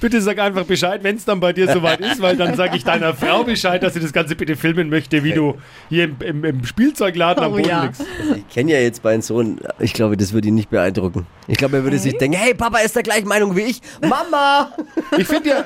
Bitte 0.00 0.20
sag 0.20 0.38
einfach 0.38 0.64
Bescheid, 0.64 1.02
wenn 1.02 1.16
es 1.16 1.24
dann 1.24 1.40
bei 1.40 1.52
dir 1.52 1.70
soweit 1.72 2.00
ist, 2.00 2.20
weil 2.20 2.36
dann 2.36 2.54
sage 2.56 2.76
ich 2.76 2.84
deiner 2.84 3.14
Frau 3.14 3.44
Bescheid, 3.44 3.82
dass 3.82 3.94
sie 3.94 4.00
das 4.00 4.12
Ganze 4.12 4.36
bitte 4.36 4.56
filmen 4.56 4.88
möchte, 4.88 5.24
wie 5.24 5.32
du 5.32 5.56
hier 5.88 6.04
im, 6.04 6.16
im, 6.20 6.44
im 6.44 6.64
Spielzeugladen 6.64 7.44
am 7.44 7.52
Oh 7.52 7.56
Boden 7.56 7.68
ja. 7.68 7.84
liegst. 7.84 8.04
Ich 8.36 8.48
kenne 8.54 8.72
ja 8.72 8.78
jetzt 8.78 9.02
meinen 9.04 9.22
Sohn. 9.22 9.60
Ich 9.78 9.92
glaube, 9.92 10.16
das 10.16 10.32
würde 10.32 10.48
ihn 10.48 10.54
nicht 10.54 10.70
beeindrucken. 10.70 11.26
Ich 11.46 11.58
glaube, 11.58 11.76
er 11.76 11.84
würde 11.84 11.98
sich 11.98 12.16
denken, 12.16 12.36
hey, 12.36 12.54
Papa 12.54 12.78
ist 12.78 12.96
der 12.96 13.02
gleichen 13.02 13.28
Meinung 13.28 13.54
wie 13.56 13.62
ich. 13.62 13.80
Mama! 14.00 14.72
Ich 15.18 15.26
finde 15.26 15.50
ja, 15.50 15.64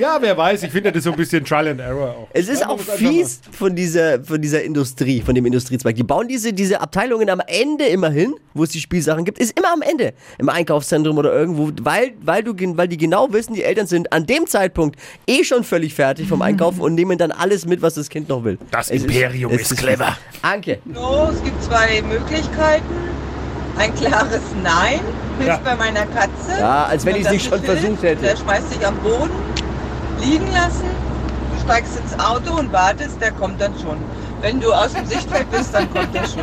ja, 0.00 0.18
wer 0.20 0.36
weiß, 0.36 0.62
ich 0.62 0.70
finde 0.70 0.88
ja 0.88 0.92
das 0.92 1.04
so 1.04 1.10
ein 1.10 1.16
bisschen 1.16 1.44
Trial 1.44 1.68
and 1.68 1.80
Error 1.80 2.10
auch. 2.10 2.28
Es 2.32 2.48
ist 2.48 2.66
auch 2.66 2.78
fies 2.80 3.40
von 3.50 3.74
dieser, 3.74 4.22
von 4.22 4.40
dieser 4.40 4.62
Industrie, 4.62 5.20
von 5.20 5.34
dem 5.34 5.44
Industriezweig. 5.44 5.96
Die 5.96 6.04
bauen 6.04 6.28
diese, 6.28 6.52
diese 6.52 6.80
Abteilungen 6.80 7.28
am 7.28 7.40
Ende 7.46 7.86
immer 7.86 8.10
hin, 8.10 8.34
wo 8.54 8.62
es 8.62 8.70
die 8.70 8.80
Spielsachen 8.80 9.24
gibt. 9.24 9.38
Ist 9.38 9.58
immer 9.58 9.72
am 9.72 9.82
Ende. 9.82 10.14
Im 10.38 10.48
Einkaufszentrum 10.48 11.18
oder 11.18 11.32
irgendwo, 11.32 11.70
weil, 11.82 12.12
weil, 12.22 12.42
du, 12.44 12.54
weil 12.76 12.88
die 12.88 12.96
genau 12.96 13.32
wissen, 13.32 13.55
die 13.56 13.64
Eltern 13.64 13.86
sind 13.86 14.12
an 14.12 14.26
dem 14.26 14.46
Zeitpunkt 14.46 14.96
eh 15.26 15.42
schon 15.42 15.64
völlig 15.64 15.94
fertig 15.94 16.28
vom 16.28 16.42
Einkaufen 16.42 16.80
und 16.80 16.94
nehmen 16.94 17.16
dann 17.18 17.32
alles 17.32 17.66
mit, 17.66 17.80
was 17.82 17.94
das 17.94 18.08
Kind 18.08 18.28
noch 18.28 18.44
will. 18.44 18.58
Das 18.70 18.90
Es 18.90 19.02
Imperium 19.02 19.52
es 19.52 19.70
ist 19.72 19.78
clever. 19.78 20.16
Anke. 20.42 20.78
So, 20.94 21.30
es 21.32 21.42
gibt 21.42 21.62
zwei 21.64 22.02
Möglichkeiten. 22.02 22.84
Ein 23.78 23.94
klares 23.94 24.40
Nein, 24.62 25.00
hilft 25.38 25.48
Ja. 25.48 25.60
bei 25.64 25.74
meiner 25.76 26.06
Katze. 26.06 26.58
Ja, 26.58 26.84
als 26.84 27.04
wenn 27.04 27.16
ich 27.16 27.24
es 27.26 27.30
nicht 27.32 27.48
schon 27.48 27.60
hilft, 27.60 27.78
versucht 27.80 28.02
hätte. 28.02 28.22
Der 28.22 28.36
schmeißt 28.36 28.70
sich 28.72 28.86
am 28.86 28.96
Boden, 28.98 29.30
liegen 30.22 30.50
lassen, 30.52 30.84
du 31.54 31.60
steigst 31.64 31.98
ins 31.98 32.18
Auto 32.18 32.58
und 32.58 32.72
wartest, 32.72 33.20
der 33.20 33.32
kommt 33.32 33.60
dann 33.60 33.72
schon. 33.82 33.96
Wenn 34.40 34.60
du 34.60 34.72
aus 34.72 34.92
dem 34.92 35.06
Sichtfeld 35.06 35.50
bist, 35.50 35.74
dann 35.74 35.92
kommt 35.92 36.14
er 36.14 36.26
schon. 36.26 36.42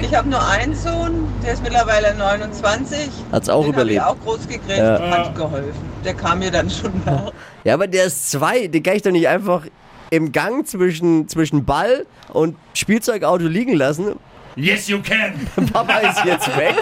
Ich 0.00 0.14
habe 0.14 0.28
nur 0.28 0.46
einen 0.46 0.74
Sohn, 0.74 1.26
der 1.42 1.54
ist 1.54 1.62
mittlerweile 1.62 2.14
29. 2.14 3.08
Hat's 3.32 3.48
auch 3.48 3.62
Den 3.64 3.72
überlebt. 3.72 4.00
Hab 4.00 4.14
ich 4.16 4.20
auch 4.20 4.24
groß 4.24 4.48
gekriegt, 4.48 4.78
Ja. 4.78 5.00
hat 5.10 5.34
geholfen. 5.34 5.72
Der 6.04 6.14
kam 6.14 6.38
mir 6.40 6.50
dann 6.50 6.68
schon 6.70 6.92
nach. 7.04 7.32
Ja, 7.64 7.74
aber 7.74 7.86
der 7.86 8.04
ist 8.04 8.30
zwei. 8.30 8.66
Den 8.66 8.82
kann 8.82 8.96
ich 8.96 9.02
doch 9.02 9.10
nicht 9.10 9.28
einfach 9.28 9.62
im 10.10 10.32
Gang 10.32 10.66
zwischen, 10.66 11.28
zwischen 11.28 11.64
Ball 11.64 12.04
und 12.32 12.56
Spielzeugauto 12.74 13.46
liegen 13.46 13.74
lassen. 13.74 14.16
Yes, 14.54 14.86
you 14.88 15.00
can. 15.00 15.32
Papa 15.72 15.98
ist 15.98 16.24
jetzt 16.26 16.54
weg. 16.58 16.74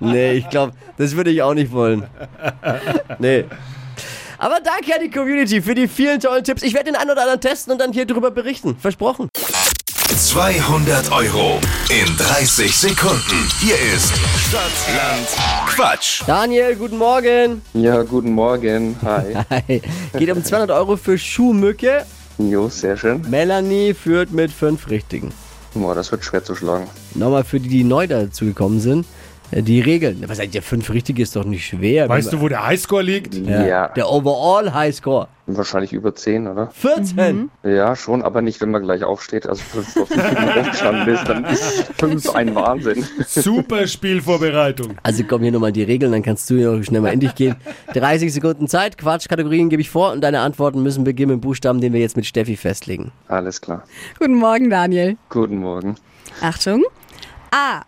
Nee, 0.00 0.32
ich 0.32 0.48
glaube, 0.50 0.74
das 0.98 1.16
würde 1.16 1.30
ich 1.30 1.40
auch 1.42 1.54
nicht 1.54 1.72
wollen. 1.72 2.04
Nee. 3.18 3.44
Aber 4.40 4.60
danke 4.62 4.94
an 4.94 5.00
die 5.02 5.10
Community 5.10 5.60
für 5.60 5.74
die 5.74 5.88
vielen 5.88 6.20
tollen 6.20 6.44
Tipps. 6.44 6.62
Ich 6.62 6.72
werde 6.72 6.92
den 6.92 6.96
einen 6.96 7.10
oder 7.10 7.22
anderen 7.22 7.40
testen 7.40 7.72
und 7.72 7.80
dann 7.80 7.92
hier 7.92 8.06
drüber 8.06 8.30
berichten. 8.30 8.76
Versprochen. 8.76 9.28
200 10.16 11.10
Euro 11.10 11.58
in 11.90 12.16
30 12.16 12.76
Sekunden. 12.76 13.48
Hier 13.60 13.74
ist 13.94 14.12
Stadtland 14.48 15.26
Quatsch. 15.66 16.22
Daniel, 16.24 16.76
guten 16.76 16.98
Morgen. 16.98 17.62
Ja, 17.74 18.02
guten 18.04 18.32
Morgen. 18.32 18.96
Hi. 19.02 19.34
Hi. 19.50 19.82
Geht 20.16 20.30
um 20.30 20.44
200 20.44 20.70
Euro 20.70 20.96
für 20.96 21.18
Schuhmücke. 21.18 22.06
Jo, 22.38 22.68
sehr 22.68 22.96
schön. 22.96 23.22
Melanie 23.28 23.92
führt 23.92 24.30
mit 24.30 24.52
fünf 24.52 24.88
Richtigen. 24.88 25.32
Boah, 25.74 25.96
das 25.96 26.12
wird 26.12 26.24
schwer 26.24 26.44
zu 26.44 26.54
schlagen. 26.54 26.86
Nochmal 27.14 27.42
für 27.42 27.58
die, 27.58 27.68
die 27.68 27.84
neu 27.84 28.06
dazugekommen 28.06 28.80
sind. 28.80 29.04
Äh, 29.50 29.62
Die 29.62 29.80
Regeln. 29.80 30.22
Was 30.26 30.36
seid 30.38 30.54
ihr? 30.54 30.62
Fünf 30.62 30.90
Richtige 30.90 31.22
ist 31.22 31.34
doch 31.36 31.44
nicht 31.44 31.66
schwer. 31.66 32.08
Weißt 32.08 32.32
du, 32.32 32.40
wo 32.40 32.48
der 32.48 32.66
Highscore 32.66 33.02
liegt? 33.02 33.34
Ja. 33.34 33.64
Ja. 33.66 33.88
Der 33.88 34.08
Overall 34.10 34.72
Highscore. 34.72 35.28
Wahrscheinlich 35.50 35.94
über 35.94 36.14
10, 36.14 36.46
oder? 36.46 36.70
14. 36.72 37.50
Ja, 37.62 37.96
schon, 37.96 38.20
aber 38.22 38.42
nicht, 38.42 38.60
wenn 38.60 38.70
man 38.70 38.82
gleich 38.82 39.02
aufsteht. 39.02 39.46
Also, 39.46 39.62
wenn 39.72 39.82
du 39.94 40.02
auf 40.02 40.08
fünf 40.08 40.24
Minuten 40.40 40.58
aufgestanden 40.60 41.04
bist, 41.06 41.28
dann 41.28 41.44
ist 41.46 41.90
fünf 41.98 42.30
ein 42.34 42.54
Wahnsinn. 42.54 43.06
Super 43.26 43.86
Spielvorbereitung. 43.86 44.98
Also 45.02 45.24
komm 45.26 45.42
hier 45.42 45.52
nochmal 45.52 45.72
die 45.72 45.84
Regeln, 45.84 46.12
dann 46.12 46.22
kannst 46.22 46.50
du 46.50 46.56
hier 46.56 46.70
auch 46.72 46.82
schnell 46.82 47.00
mal 47.00 47.14
in 47.14 47.20
dich 47.20 47.34
gehen. 47.34 47.56
30 47.94 48.30
Sekunden 48.30 48.68
Zeit, 48.68 48.98
Quatschkategorien 48.98 49.70
gebe 49.70 49.80
ich 49.80 49.88
vor 49.88 50.12
und 50.12 50.20
deine 50.20 50.40
Antworten 50.40 50.82
müssen 50.82 51.04
beginnen 51.04 51.32
mit 51.32 51.38
dem 51.38 51.40
Buchstaben, 51.40 51.80
den 51.80 51.94
wir 51.94 52.00
jetzt 52.00 52.16
mit 52.16 52.26
Steffi 52.26 52.56
festlegen. 52.56 53.10
Alles 53.28 53.62
klar. 53.62 53.84
Guten 54.18 54.34
Morgen, 54.34 54.68
Daniel. 54.68 55.16
Guten 55.30 55.56
Morgen. 55.56 55.94
Achtung. 56.42 56.84
A. 57.50 57.80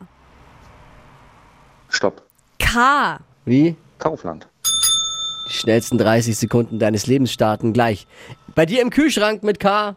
Stopp. 1.91 2.23
K. 2.59 3.19
Wie? 3.45 3.77
Kaufland. 3.99 4.49
Die 5.49 5.53
schnellsten 5.53 5.99
30 5.99 6.37
Sekunden 6.37 6.79
deines 6.79 7.07
Lebens 7.07 7.33
starten 7.33 7.73
gleich. 7.73 8.07
Bei 8.55 8.65
dir 8.67 8.81
im 8.83 8.91
Kühlschrank 8.91 9.43
mit 9.43 9.59
K 9.61 9.97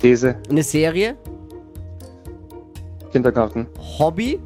Käse. 0.00 0.36
eine 0.48 0.62
Serie, 0.62 1.16
Kindergarten. 3.12 3.66
Hobby, 3.98 4.40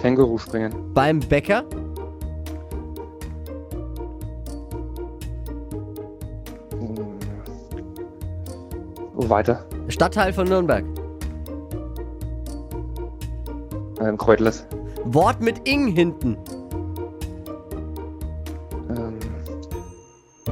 Känguru 0.00 0.38
springen. 0.38 0.92
beim 0.94 1.20
Bäcker, 1.20 1.64
Oh, 9.16 9.28
weiter. 9.28 9.64
Stadtteil 9.88 10.32
von 10.32 10.48
Nürnberg. 10.48 10.84
Ähm, 14.00 14.16
Kräutlers. 14.16 14.66
Wort 15.04 15.40
mit 15.40 15.68
Ing 15.68 15.88
hinten. 15.88 16.36
Ähm, 18.88 19.18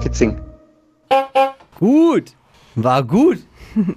Kitzing. 0.00 0.40
Gut. 1.78 2.34
War 2.74 3.02
gut. 3.02 3.38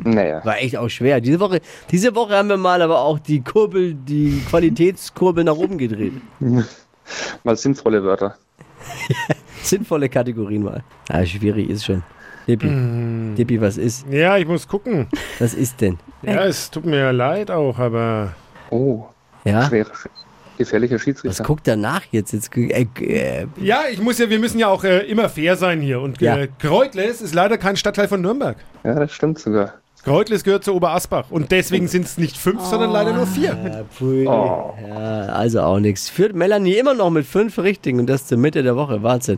Naja. 0.04 0.44
War 0.44 0.60
echt 0.60 0.78
auch 0.78 0.90
schwer. 0.90 1.22
Diese 1.22 1.40
Woche, 1.40 1.62
diese 1.90 2.14
Woche 2.14 2.36
haben 2.36 2.50
wir 2.50 2.58
mal 2.58 2.82
aber 2.82 3.00
auch 3.00 3.18
die 3.18 3.42
Kurbel, 3.42 3.96
die 3.96 4.42
Qualitätskurbel 4.50 5.44
nach 5.44 5.56
oben 5.56 5.78
gedreht. 5.78 6.14
Mal 7.44 7.56
sinnvolle 7.56 8.04
Wörter. 8.04 8.36
Sinnvolle 9.64 10.10
Kategorien 10.10 10.64
mal. 10.64 10.84
Ah, 11.10 11.26
schwierig 11.26 11.70
ist 11.70 11.86
schon. 11.86 12.04
Dippi, 12.48 12.68
Dippi, 13.38 13.62
was 13.62 13.78
ist? 13.78 14.06
Ja, 14.10 14.38
ich 14.38 14.48
muss 14.48 14.68
gucken. 14.68 15.08
Was 15.40 15.54
ist 15.54 15.82
denn? 15.82 15.98
Ja, 16.22 16.46
es 16.46 16.70
tut 16.70 16.86
mir 16.86 17.12
leid 17.12 17.50
auch, 17.52 17.78
aber 17.80 18.34
Oh, 18.72 19.06
Ja? 19.44 19.68
schwerer, 19.68 19.92
gefährlicher 20.58 20.96
Was 20.96 21.02
Schiedsrichter. 21.04 21.44
guckt 21.44 21.68
er 21.68 21.76
nach 21.76 22.04
jetzt? 22.12 22.34
jetzt 22.34 22.56
äh, 22.56 22.86
äh, 23.00 23.48
ja, 23.58 23.82
ich 23.92 24.00
muss 24.02 24.18
ja, 24.20 24.30
wir 24.30 24.40
müssen 24.40 24.60
ja 24.60 24.68
auch 24.68 24.84
äh, 24.84 25.00
immer 25.08 25.30
fair 25.30 25.56
sein 25.56 25.82
hier. 25.82 26.02
Und 26.02 26.22
Ja. 26.22 26.38
äh, 26.38 26.48
Kreutles 26.60 27.22
ist 27.22 27.34
leider 27.34 27.58
kein 27.58 27.76
Stadtteil 27.76 28.08
von 28.08 28.22
Nürnberg. 28.22 28.58
Ja, 28.84 28.94
das 28.96 29.12
stimmt 29.12 29.40
sogar. 29.40 29.74
Kreutles 30.04 30.44
gehört 30.44 30.64
zu 30.64 30.74
Oberasbach. 30.74 31.26
Und 31.30 31.52
deswegen 31.52 31.88
sind 31.88 32.06
es 32.06 32.18
nicht 32.18 32.36
fünf, 32.36 32.62
sondern 32.64 32.90
leider 32.92 33.14
nur 33.14 33.28
vier. 33.28 33.86
ja. 34.04 34.30
Oh. 34.32 34.74
ja, 34.88 35.26
also 35.28 35.62
auch 35.62 35.80
nichts. 35.80 36.10
Führt 36.10 36.34
Melanie 36.36 36.74
immer 36.78 36.96
noch 36.96 37.12
mit 37.12 37.26
fünf 37.28 37.60
Richtigen 37.60 38.00
und 38.00 38.08
das 38.08 38.26
zur 38.26 38.40
Mitte 38.40 38.64
der 38.64 38.76
Woche. 38.76 39.04
Wahnsinn. 39.04 39.38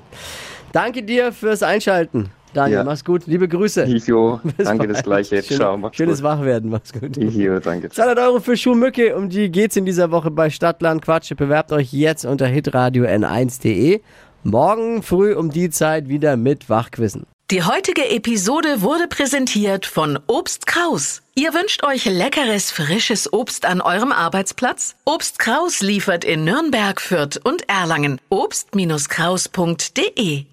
Danke 0.71 1.03
dir 1.03 1.33
fürs 1.33 1.63
Einschalten. 1.63 2.29
Daniel, 2.53 2.79
Ja. 2.79 2.83
mach's 2.83 3.03
gut. 3.03 3.23
Liebe 3.27 3.47
Grüße. 3.47 3.85
Jo, 3.85 4.39
Bis 4.43 4.65
danke 4.67 4.85
bald. 4.85 4.97
das 4.97 5.03
gleiche. 5.03 5.41
Schön, 5.43 5.57
Ciao, 5.57 5.77
mach's 5.77 5.97
schönes 5.97 6.19
gut. 6.19 6.25
Wachwerden. 6.29 6.69
Mach's 6.69 6.93
gut. 6.93 7.17
Jo, 7.17 7.59
danke. 7.59 7.89
200 7.89 8.19
Euro 8.19 8.39
für 8.39 8.55
Schuhmücke, 8.57 9.15
um 9.15 9.29
die 9.29 9.49
geht's 9.49 9.75
in 9.75 9.85
dieser 9.85 10.11
Woche 10.11 10.31
bei 10.31 10.49
Stadtland 10.49 11.01
Quatsch. 11.01 11.33
Bewerbt 11.35 11.71
euch 11.71 11.91
jetzt 11.93 12.25
unter 12.25 12.47
hitradio 12.47 13.05
n1.de. 13.05 14.01
Morgen 14.43 15.03
früh 15.03 15.33
um 15.33 15.49
die 15.51 15.69
Zeit 15.69 16.09
wieder 16.09 16.35
mit 16.37 16.69
Wachquissen. 16.69 17.25
Die 17.51 17.61
heutige 17.63 18.09
Episode 18.09 18.81
wurde 18.81 19.07
präsentiert 19.07 19.85
von 19.85 20.17
Obst 20.27 20.65
Kraus. 20.65 21.21
Ihr 21.35 21.53
wünscht 21.53 21.83
euch 21.83 22.05
leckeres, 22.05 22.71
frisches 22.71 23.31
Obst 23.31 23.65
an 23.65 23.79
eurem 23.81 24.11
Arbeitsplatz? 24.11 24.95
Obst 25.05 25.37
Kraus 25.39 25.81
liefert 25.81 26.23
in 26.25 26.45
Nürnberg, 26.45 26.99
Fürth 27.01 27.39
und 27.43 27.67
Erlangen. 27.69 28.19
Obst-Kraus.de 28.29 30.45